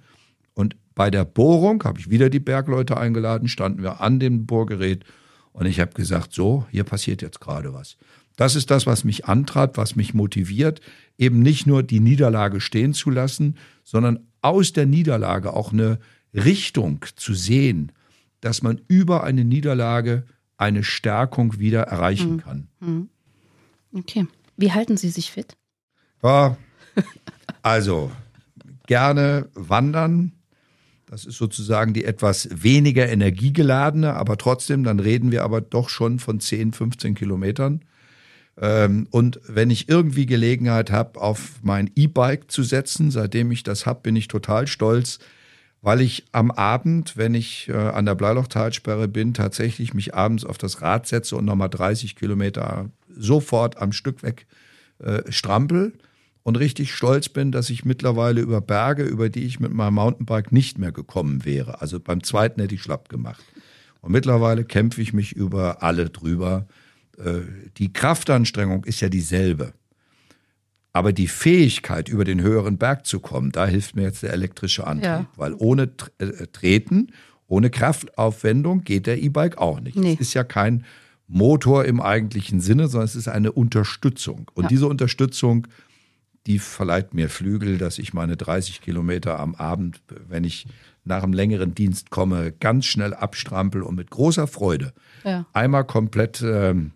[0.55, 5.03] Und bei der Bohrung habe ich wieder die Bergleute eingeladen, standen wir an dem Bohrgerät
[5.51, 7.97] und ich habe gesagt, so, hier passiert jetzt gerade was.
[8.35, 10.81] Das ist das, was mich antrat, was mich motiviert,
[11.17, 15.99] eben nicht nur die Niederlage stehen zu lassen, sondern aus der Niederlage auch eine
[16.33, 17.91] Richtung zu sehen,
[18.41, 20.25] dass man über eine Niederlage
[20.57, 22.37] eine Stärkung wieder erreichen mhm.
[22.37, 22.67] kann.
[22.79, 23.09] Mhm.
[23.93, 24.27] Okay.
[24.57, 25.55] Wie halten Sie sich fit?
[26.23, 26.57] Ja,
[27.61, 28.11] also
[28.87, 30.33] gerne wandern,
[31.13, 36.17] das ist sozusagen die etwas weniger energiegeladene, aber trotzdem, dann reden wir aber doch schon
[36.17, 37.83] von 10, 15 Kilometern.
[38.59, 43.85] Ähm, und wenn ich irgendwie Gelegenheit habe, auf mein E-Bike zu setzen, seitdem ich das
[43.85, 45.19] habe, bin ich total stolz,
[45.83, 50.57] weil ich am Abend, wenn ich äh, an der Bleilochtalsperre bin, tatsächlich mich abends auf
[50.57, 54.47] das Rad setze und nochmal 30 Kilometer sofort am Stück weg
[54.97, 55.93] äh, strampel
[56.43, 60.51] und richtig stolz bin, dass ich mittlerweile über Berge, über die ich mit meinem Mountainbike
[60.51, 61.81] nicht mehr gekommen wäre.
[61.81, 63.43] Also beim zweiten hätte ich schlapp gemacht.
[64.01, 66.67] Und mittlerweile kämpfe ich mich über alle drüber.
[67.17, 67.41] Äh,
[67.77, 69.73] die Kraftanstrengung ist ja dieselbe.
[70.91, 74.85] Aber die Fähigkeit, über den höheren Berg zu kommen, da hilft mir jetzt der elektrische
[74.85, 75.05] Antrieb.
[75.05, 75.25] Ja.
[75.37, 77.13] Weil ohne äh, Treten,
[77.47, 79.95] ohne Kraftaufwendung geht der E-Bike auch nicht.
[79.95, 80.13] Nee.
[80.15, 80.83] Es ist ja kein
[81.27, 84.51] Motor im eigentlichen Sinne, sondern es ist eine Unterstützung.
[84.53, 84.69] Und ja.
[84.69, 85.67] diese Unterstützung
[86.47, 90.67] die verleiht mir Flügel, dass ich meine 30 Kilometer am Abend, wenn ich
[91.05, 95.45] nach einem längeren Dienst komme, ganz schnell abstrampel und mit großer Freude ja.
[95.53, 96.91] einmal komplett ähm,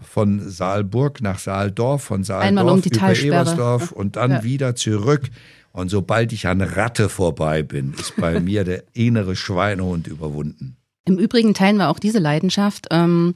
[0.00, 4.44] von Saalburg nach Saaldorf, von Saaldorf um über Ebersdorf und dann ja.
[4.44, 5.28] wieder zurück.
[5.72, 10.76] Und sobald ich an Ratte vorbei bin, ist bei mir der innere Schweinehund überwunden.
[11.04, 12.86] Im Übrigen teilen wir auch diese Leidenschaft.
[12.90, 13.34] Ähm,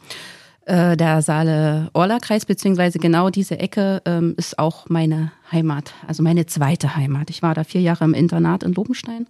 [0.66, 6.96] äh, der Saale-Orla-Kreis, beziehungsweise genau diese Ecke ähm, ist auch meine Heimat, also meine zweite
[6.96, 7.30] Heimat.
[7.30, 9.28] Ich war da vier Jahre im Internat in Lobenstein.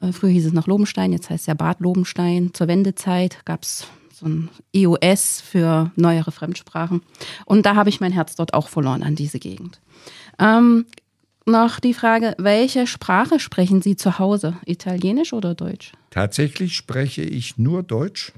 [0.00, 2.54] Äh, früher hieß es noch Lobenstein, jetzt heißt es ja Bad Lobenstein.
[2.54, 7.02] Zur Wendezeit gab es so ein EOS für neuere Fremdsprachen.
[7.46, 9.80] Und da habe ich mein Herz dort auch verloren an diese Gegend.
[10.38, 10.86] Ähm,
[11.46, 14.56] noch die Frage, welche Sprache sprechen Sie zu Hause?
[14.66, 15.92] Italienisch oder Deutsch?
[16.10, 18.32] Tatsächlich spreche ich nur Deutsch.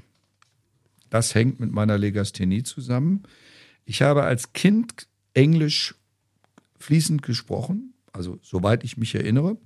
[1.13, 3.21] Das hängt mit meiner Legasthenie zusammen.
[3.85, 5.93] Ich habe als Kind Englisch
[6.79, 9.57] fließend gesprochen, also soweit ich mich erinnere.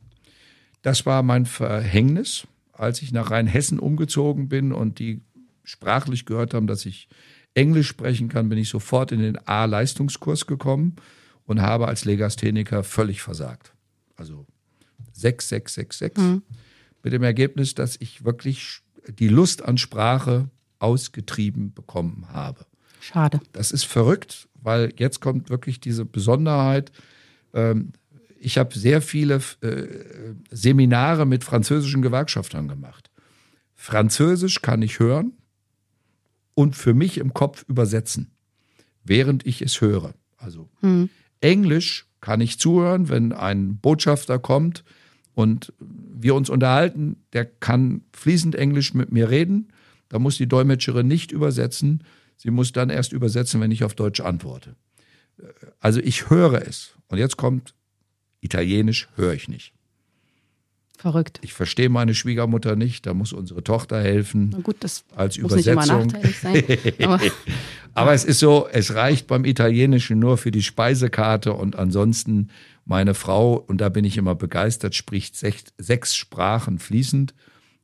[0.81, 5.21] Das war mein Verhängnis, als ich nach Rheinhessen umgezogen bin und die
[5.63, 7.07] sprachlich gehört haben, dass ich
[7.53, 10.97] Englisch sprechen kann, bin ich sofort in den A-Leistungskurs gekommen
[11.45, 13.71] und habe als Legastheniker völlig versagt.
[14.17, 14.45] Also
[15.13, 16.41] 6666 mhm.
[17.03, 20.49] mit dem Ergebnis, dass ich wirklich die Lust an Sprache
[20.79, 22.65] ausgetrieben bekommen habe.
[22.99, 23.39] Schade.
[23.53, 26.91] Das ist verrückt, weil jetzt kommt wirklich diese Besonderheit.
[27.53, 27.93] Ähm,
[28.39, 33.09] ich habe sehr viele äh, Seminare mit französischen Gewerkschaftern gemacht.
[33.75, 35.33] Französisch kann ich hören
[36.53, 38.31] und für mich im Kopf übersetzen,
[39.03, 40.13] während ich es höre.
[40.37, 41.09] Also hm.
[41.41, 44.83] Englisch kann ich zuhören, wenn ein Botschafter kommt
[45.33, 49.69] und wir uns unterhalten, der kann fließend Englisch mit mir reden.
[50.09, 52.03] Da muss die Dolmetscherin nicht übersetzen.
[52.37, 54.75] Sie muss dann erst übersetzen, wenn ich auf Deutsch antworte.
[55.79, 56.93] Also ich höre es.
[57.07, 57.73] Und jetzt kommt
[58.41, 59.73] Italienisch, höre ich nicht.
[60.97, 61.39] Verrückt.
[61.43, 64.49] Ich verstehe meine Schwiegermutter nicht, da muss unsere Tochter helfen.
[64.51, 65.75] Na gut, das als muss Übersetzung.
[65.75, 66.63] nicht immer nachteilig sein.
[67.03, 67.19] Aber,
[67.93, 72.49] aber es ist so, es reicht beim Italienischen nur für die Speisekarte und ansonsten
[72.85, 77.35] meine Frau, und da bin ich immer begeistert, spricht sech, sechs Sprachen fließend,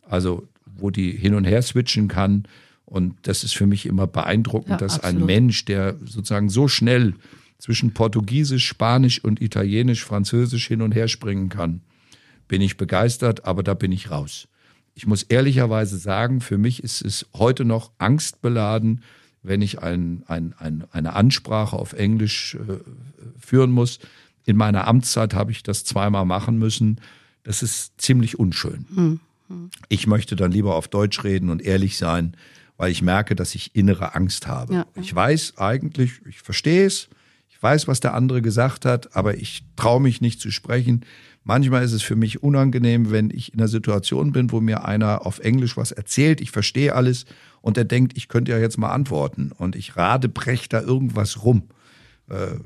[0.02, 0.48] also
[0.84, 2.44] wo die hin und her switchen kann.
[2.86, 5.22] Und das ist für mich immer beeindruckend, ja, dass absolut.
[5.22, 7.16] ein Mensch, der sozusagen so schnell
[7.58, 11.82] zwischen Portugiesisch, Spanisch und Italienisch, Französisch hin und her springen kann
[12.48, 14.48] bin ich begeistert, aber da bin ich raus.
[14.96, 19.02] Ich muss ehrlicherweise sagen, für mich ist es heute noch angstbeladen,
[19.42, 22.78] wenn ich ein, ein, ein, eine Ansprache auf Englisch äh,
[23.40, 24.00] führen muss.
[24.46, 27.02] In meiner Amtszeit habe ich das zweimal machen müssen.
[27.44, 28.86] Das ist ziemlich unschön.
[28.90, 29.20] Mhm.
[29.90, 32.36] Ich möchte dann lieber auf Deutsch reden und ehrlich sein,
[32.78, 34.74] weil ich merke, dass ich innere Angst habe.
[34.74, 34.86] Ja.
[34.96, 37.10] Ich weiß eigentlich, ich verstehe es,
[37.50, 41.06] ich weiß, was der andere gesagt hat, aber ich traue mich nicht zu sprechen,
[41.44, 45.26] Manchmal ist es für mich unangenehm, wenn ich in einer Situation bin, wo mir einer
[45.26, 47.26] auf Englisch was erzählt, ich verstehe alles
[47.62, 51.64] und der denkt, ich könnte ja jetzt mal antworten und ich radebreche da irgendwas rum.
[52.30, 52.60] Äh,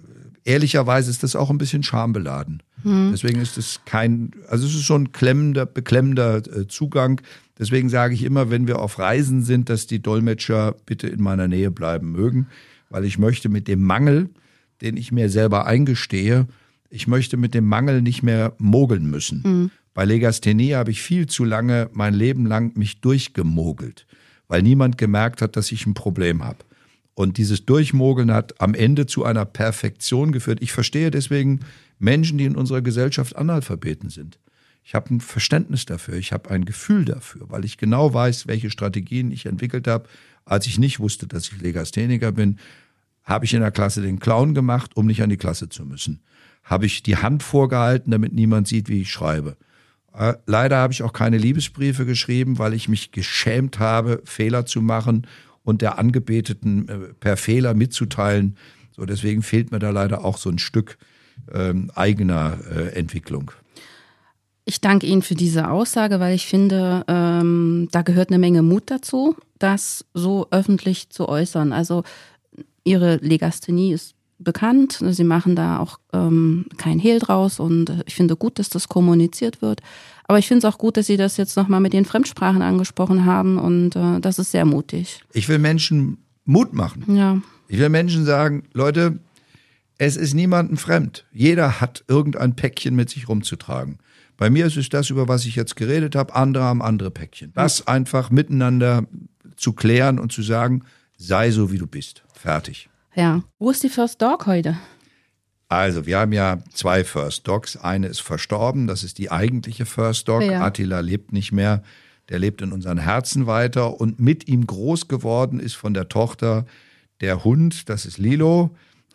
[0.44, 2.62] ehrlicherweise ist das auch ein bisschen schambeladen.
[2.84, 3.10] Hm.
[3.12, 7.22] Deswegen ist es kein, also es ist schon ein klemmender, beklemmender äh, Zugang.
[7.58, 11.48] Deswegen sage ich immer, wenn wir auf Reisen sind, dass die Dolmetscher bitte in meiner
[11.48, 12.48] Nähe bleiben mögen,
[12.90, 14.30] weil ich möchte mit dem Mangel,
[14.82, 16.48] den ich mir selber eingestehe,
[16.90, 19.42] ich möchte mit dem Mangel nicht mehr mogeln müssen.
[19.44, 19.72] Mhm.
[19.94, 24.06] Bei Legasthenie habe ich viel zu lange, mein Leben lang mich durchgemogelt,
[24.48, 26.60] weil niemand gemerkt hat, dass ich ein Problem habe.
[27.16, 30.60] Und dieses Durchmogeln hat am Ende zu einer Perfektion geführt.
[30.62, 31.62] Ich verstehe deswegen
[32.00, 34.40] Menschen, die in unserer Gesellschaft Analphabeten sind.
[34.84, 38.70] Ich habe ein Verständnis dafür, ich habe ein Gefühl dafür, weil ich genau weiß, welche
[38.70, 40.08] Strategien ich entwickelt habe.
[40.46, 42.60] Als ich nicht wusste, dass ich Legastheniker bin,
[43.24, 46.22] habe ich in der Klasse den Clown gemacht, um nicht an die Klasse zu müssen
[46.68, 49.56] habe ich die Hand vorgehalten, damit niemand sieht, wie ich schreibe.
[50.14, 54.82] Äh, leider habe ich auch keine Liebesbriefe geschrieben, weil ich mich geschämt habe, Fehler zu
[54.82, 55.26] machen
[55.64, 58.58] und der Angebeteten äh, per Fehler mitzuteilen.
[58.92, 60.98] So, deswegen fehlt mir da leider auch so ein Stück
[61.54, 63.52] ähm, eigener äh, Entwicklung.
[64.66, 68.84] Ich danke Ihnen für diese Aussage, weil ich finde, ähm, da gehört eine Menge Mut
[68.88, 71.72] dazu, das so öffentlich zu äußern.
[71.72, 72.04] Also
[72.84, 75.00] Ihre Legasthenie ist bekannt.
[75.02, 79.62] Sie machen da auch ähm, kein Hehl draus und ich finde gut, dass das kommuniziert
[79.62, 79.82] wird.
[80.26, 83.26] Aber ich finde es auch gut, dass Sie das jetzt nochmal mit den Fremdsprachen angesprochen
[83.26, 85.24] haben und äh, das ist sehr mutig.
[85.34, 87.16] Ich will Menschen Mut machen.
[87.16, 87.42] Ja.
[87.68, 89.20] Ich will Menschen sagen, Leute,
[89.98, 91.26] es ist niemandem fremd.
[91.32, 94.00] Jeder hat irgendein Päckchen mit sich rumzutragen.
[94.38, 96.36] Bei mir ist es das, über was ich jetzt geredet habe.
[96.36, 97.52] Andere haben andere Päckchen.
[97.56, 99.04] Das einfach miteinander
[99.56, 100.84] zu klären und zu sagen,
[101.18, 102.24] sei so, wie du bist.
[102.34, 102.90] Fertig.
[103.16, 103.44] Ja.
[103.58, 104.78] Wo ist die First Dog heute?
[105.70, 107.76] Also, wir haben ja zwei First Dogs.
[107.76, 110.44] Eine ist verstorben, das ist die eigentliche First Dog.
[110.44, 110.64] Ja.
[110.64, 111.82] Attila lebt nicht mehr.
[112.30, 114.00] Der lebt in unseren Herzen weiter.
[114.00, 116.66] Und mit ihm groß geworden ist von der Tochter
[117.22, 118.70] der Hund, das ist Lilo,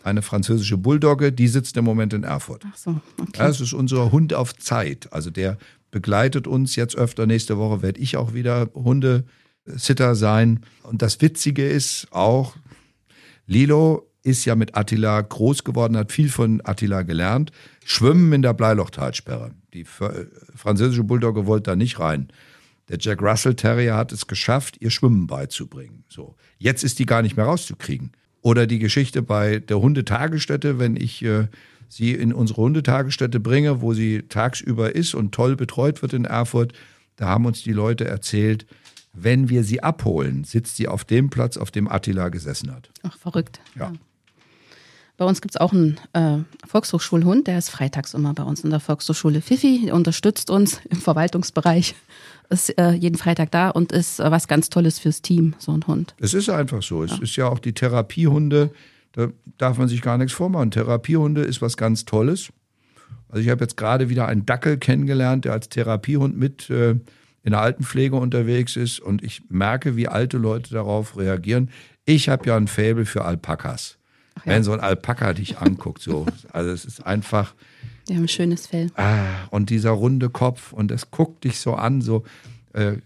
[0.05, 2.65] eine französische Bulldogge, die sitzt im Moment in Erfurt.
[2.71, 3.31] Ach so, okay.
[3.35, 5.13] Das ist unser Hund auf Zeit.
[5.13, 5.59] Also der
[5.91, 7.27] begleitet uns jetzt öfter.
[7.27, 10.61] Nächste Woche werde ich auch wieder Hundesitter sein.
[10.83, 12.57] Und das Witzige ist auch,
[13.47, 17.51] Lilo ist ja mit Attila groß geworden, hat viel von Attila gelernt.
[17.85, 19.53] Schwimmen in der Bleilochtalsperre.
[19.75, 22.29] Die französische Bulldogge wollte da nicht rein.
[22.89, 26.05] Der Jack Russell Terrier hat es geschafft, ihr Schwimmen beizubringen.
[26.09, 26.37] So.
[26.59, 28.13] Jetzt ist die gar nicht mehr rauszukriegen.
[28.43, 31.47] Oder die Geschichte bei der Hundetagesstätte, wenn ich äh,
[31.89, 36.73] sie in unsere Hundetagesstätte bringe, wo sie tagsüber ist und toll betreut wird in Erfurt,
[37.17, 38.67] da haben uns die Leute erzählt,
[39.13, 42.91] wenn wir sie abholen, sitzt sie auf dem Platz, auf dem Attila gesessen hat.
[43.03, 43.61] Ach, verrückt.
[43.79, 43.93] Ja.
[45.17, 48.71] Bei uns gibt es auch einen äh, Volkshochschulhund, der ist freitags immer bei uns in
[48.71, 49.41] der Volkshochschule.
[49.41, 51.95] Fifi unterstützt uns im Verwaltungsbereich,
[52.49, 55.87] ist äh, jeden Freitag da und ist äh, was ganz Tolles fürs Team, so ein
[55.87, 56.15] Hund.
[56.19, 57.05] Es ist einfach so.
[57.05, 58.71] Es ist ja auch die Therapiehunde,
[59.13, 60.71] da darf man sich gar nichts vormachen.
[60.71, 62.51] Therapiehunde ist was ganz Tolles.
[63.29, 66.97] Also ich habe jetzt gerade wieder einen Dackel kennengelernt, der als Therapiehund mit äh,
[67.43, 71.71] in der Altenpflege unterwegs ist und ich merke, wie alte Leute darauf reagieren.
[72.05, 73.99] Ich habe ja ein Faible für Alpakas.
[74.45, 74.53] Ja.
[74.53, 76.27] Wenn so ein Alpaka dich anguckt, so.
[76.53, 77.55] Also es ist einfach,
[78.09, 78.91] Die haben ein schönes Fell.
[78.97, 82.25] ah, und dieser runde Kopf und das guckt dich so an, so.
[82.73, 82.97] Äh,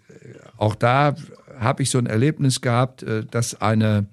[0.57, 1.14] auch da
[1.59, 4.07] habe ich so ein Erlebnis gehabt, äh, dass eine,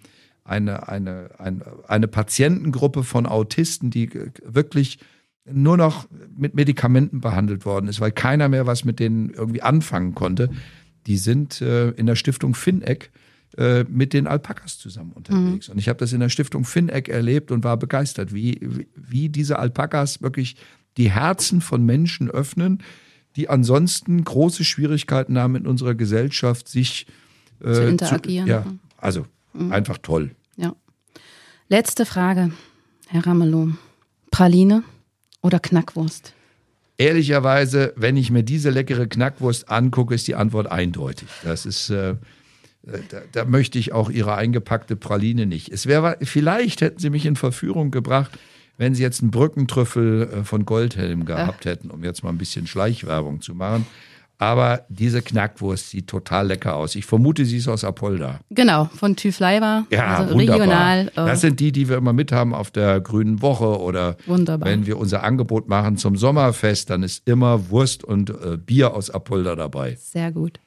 [0.43, 4.09] eine, eine, eine, eine Patientengruppe von Autisten, die
[4.45, 4.99] wirklich
[5.45, 10.15] nur noch mit Medikamenten behandelt worden ist, weil keiner mehr was mit denen irgendwie anfangen
[10.15, 10.49] konnte,
[11.05, 13.11] die sind äh, in der Stiftung Finneck
[13.57, 15.69] äh, mit den Alpakas zusammen unterwegs.
[15.69, 19.29] Und ich habe das in der Stiftung Finneck erlebt und war begeistert, wie, wie, wie
[19.29, 20.55] diese Alpakas wirklich
[20.97, 22.81] die Herzen von Menschen öffnen,
[23.35, 27.07] die ansonsten große Schwierigkeiten haben in unserer Gesellschaft, sich
[27.63, 28.47] äh, Zu interagieren.
[28.47, 28.65] ja,
[28.97, 29.25] also
[29.69, 30.31] einfach toll.
[30.55, 30.75] Ja.
[31.69, 32.51] Letzte Frage,
[33.07, 33.73] Herr Ramelow.
[34.31, 34.83] Praline
[35.43, 36.33] oder Knackwurst?
[36.97, 41.27] Ehrlicherweise, wenn ich mir diese leckere Knackwurst angucke, ist die Antwort eindeutig.
[41.43, 42.15] Das ist, äh,
[42.83, 45.69] da, da möchte ich auch Ihre eingepackte Praline nicht.
[45.69, 48.31] Es wäre, vielleicht hätten Sie mich in Verführung gebracht,
[48.77, 52.67] wenn Sie jetzt einen Brückentrüffel äh, von Goldhelm gehabt hätten, um jetzt mal ein bisschen
[52.67, 53.85] Schleichwerbung zu machen.
[54.39, 56.95] Aber diese Knackwurst sieht total lecker aus.
[56.95, 58.41] Ich vermute, sie ist aus Apolda.
[58.49, 59.85] Genau, von Tüfleiber.
[59.89, 60.55] Ja, also wunderbar.
[60.59, 61.07] regional.
[61.09, 64.67] äh, Das sind die, die wir immer mithaben auf der Grünen Woche oder Wunderbar.
[64.67, 69.09] wenn wir unser Angebot machen zum Sommerfest, dann ist immer Wurst und äh, Bier aus
[69.11, 69.95] Apolda dabei.
[70.01, 70.59] Sehr gut.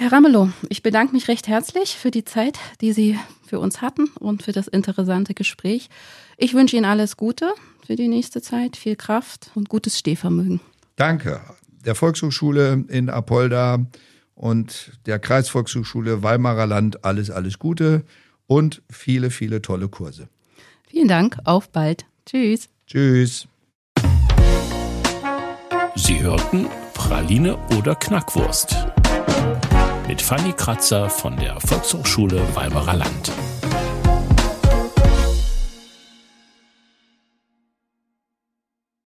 [0.00, 4.08] Herr Ramelow, ich bedanke mich recht herzlich für die Zeit, die Sie für uns hatten
[4.18, 5.90] und für das interessante Gespräch.
[6.38, 7.52] Ich wünsche Ihnen alles Gute
[7.86, 10.60] für die nächste Zeit, viel Kraft und gutes Stehvermögen.
[10.96, 11.42] Danke.
[11.84, 13.84] Der Volkshochschule in Apolda
[14.34, 18.02] und der Kreisvolkshochschule Weimarer Land alles, alles Gute
[18.46, 20.30] und viele, viele tolle Kurse.
[20.88, 22.06] Vielen Dank, auf bald.
[22.24, 22.70] Tschüss.
[22.86, 23.46] Tschüss.
[25.94, 28.74] Sie hörten Praline oder Knackwurst
[30.10, 33.30] mit Fanny Kratzer von der Volkshochschule Weimarer Land.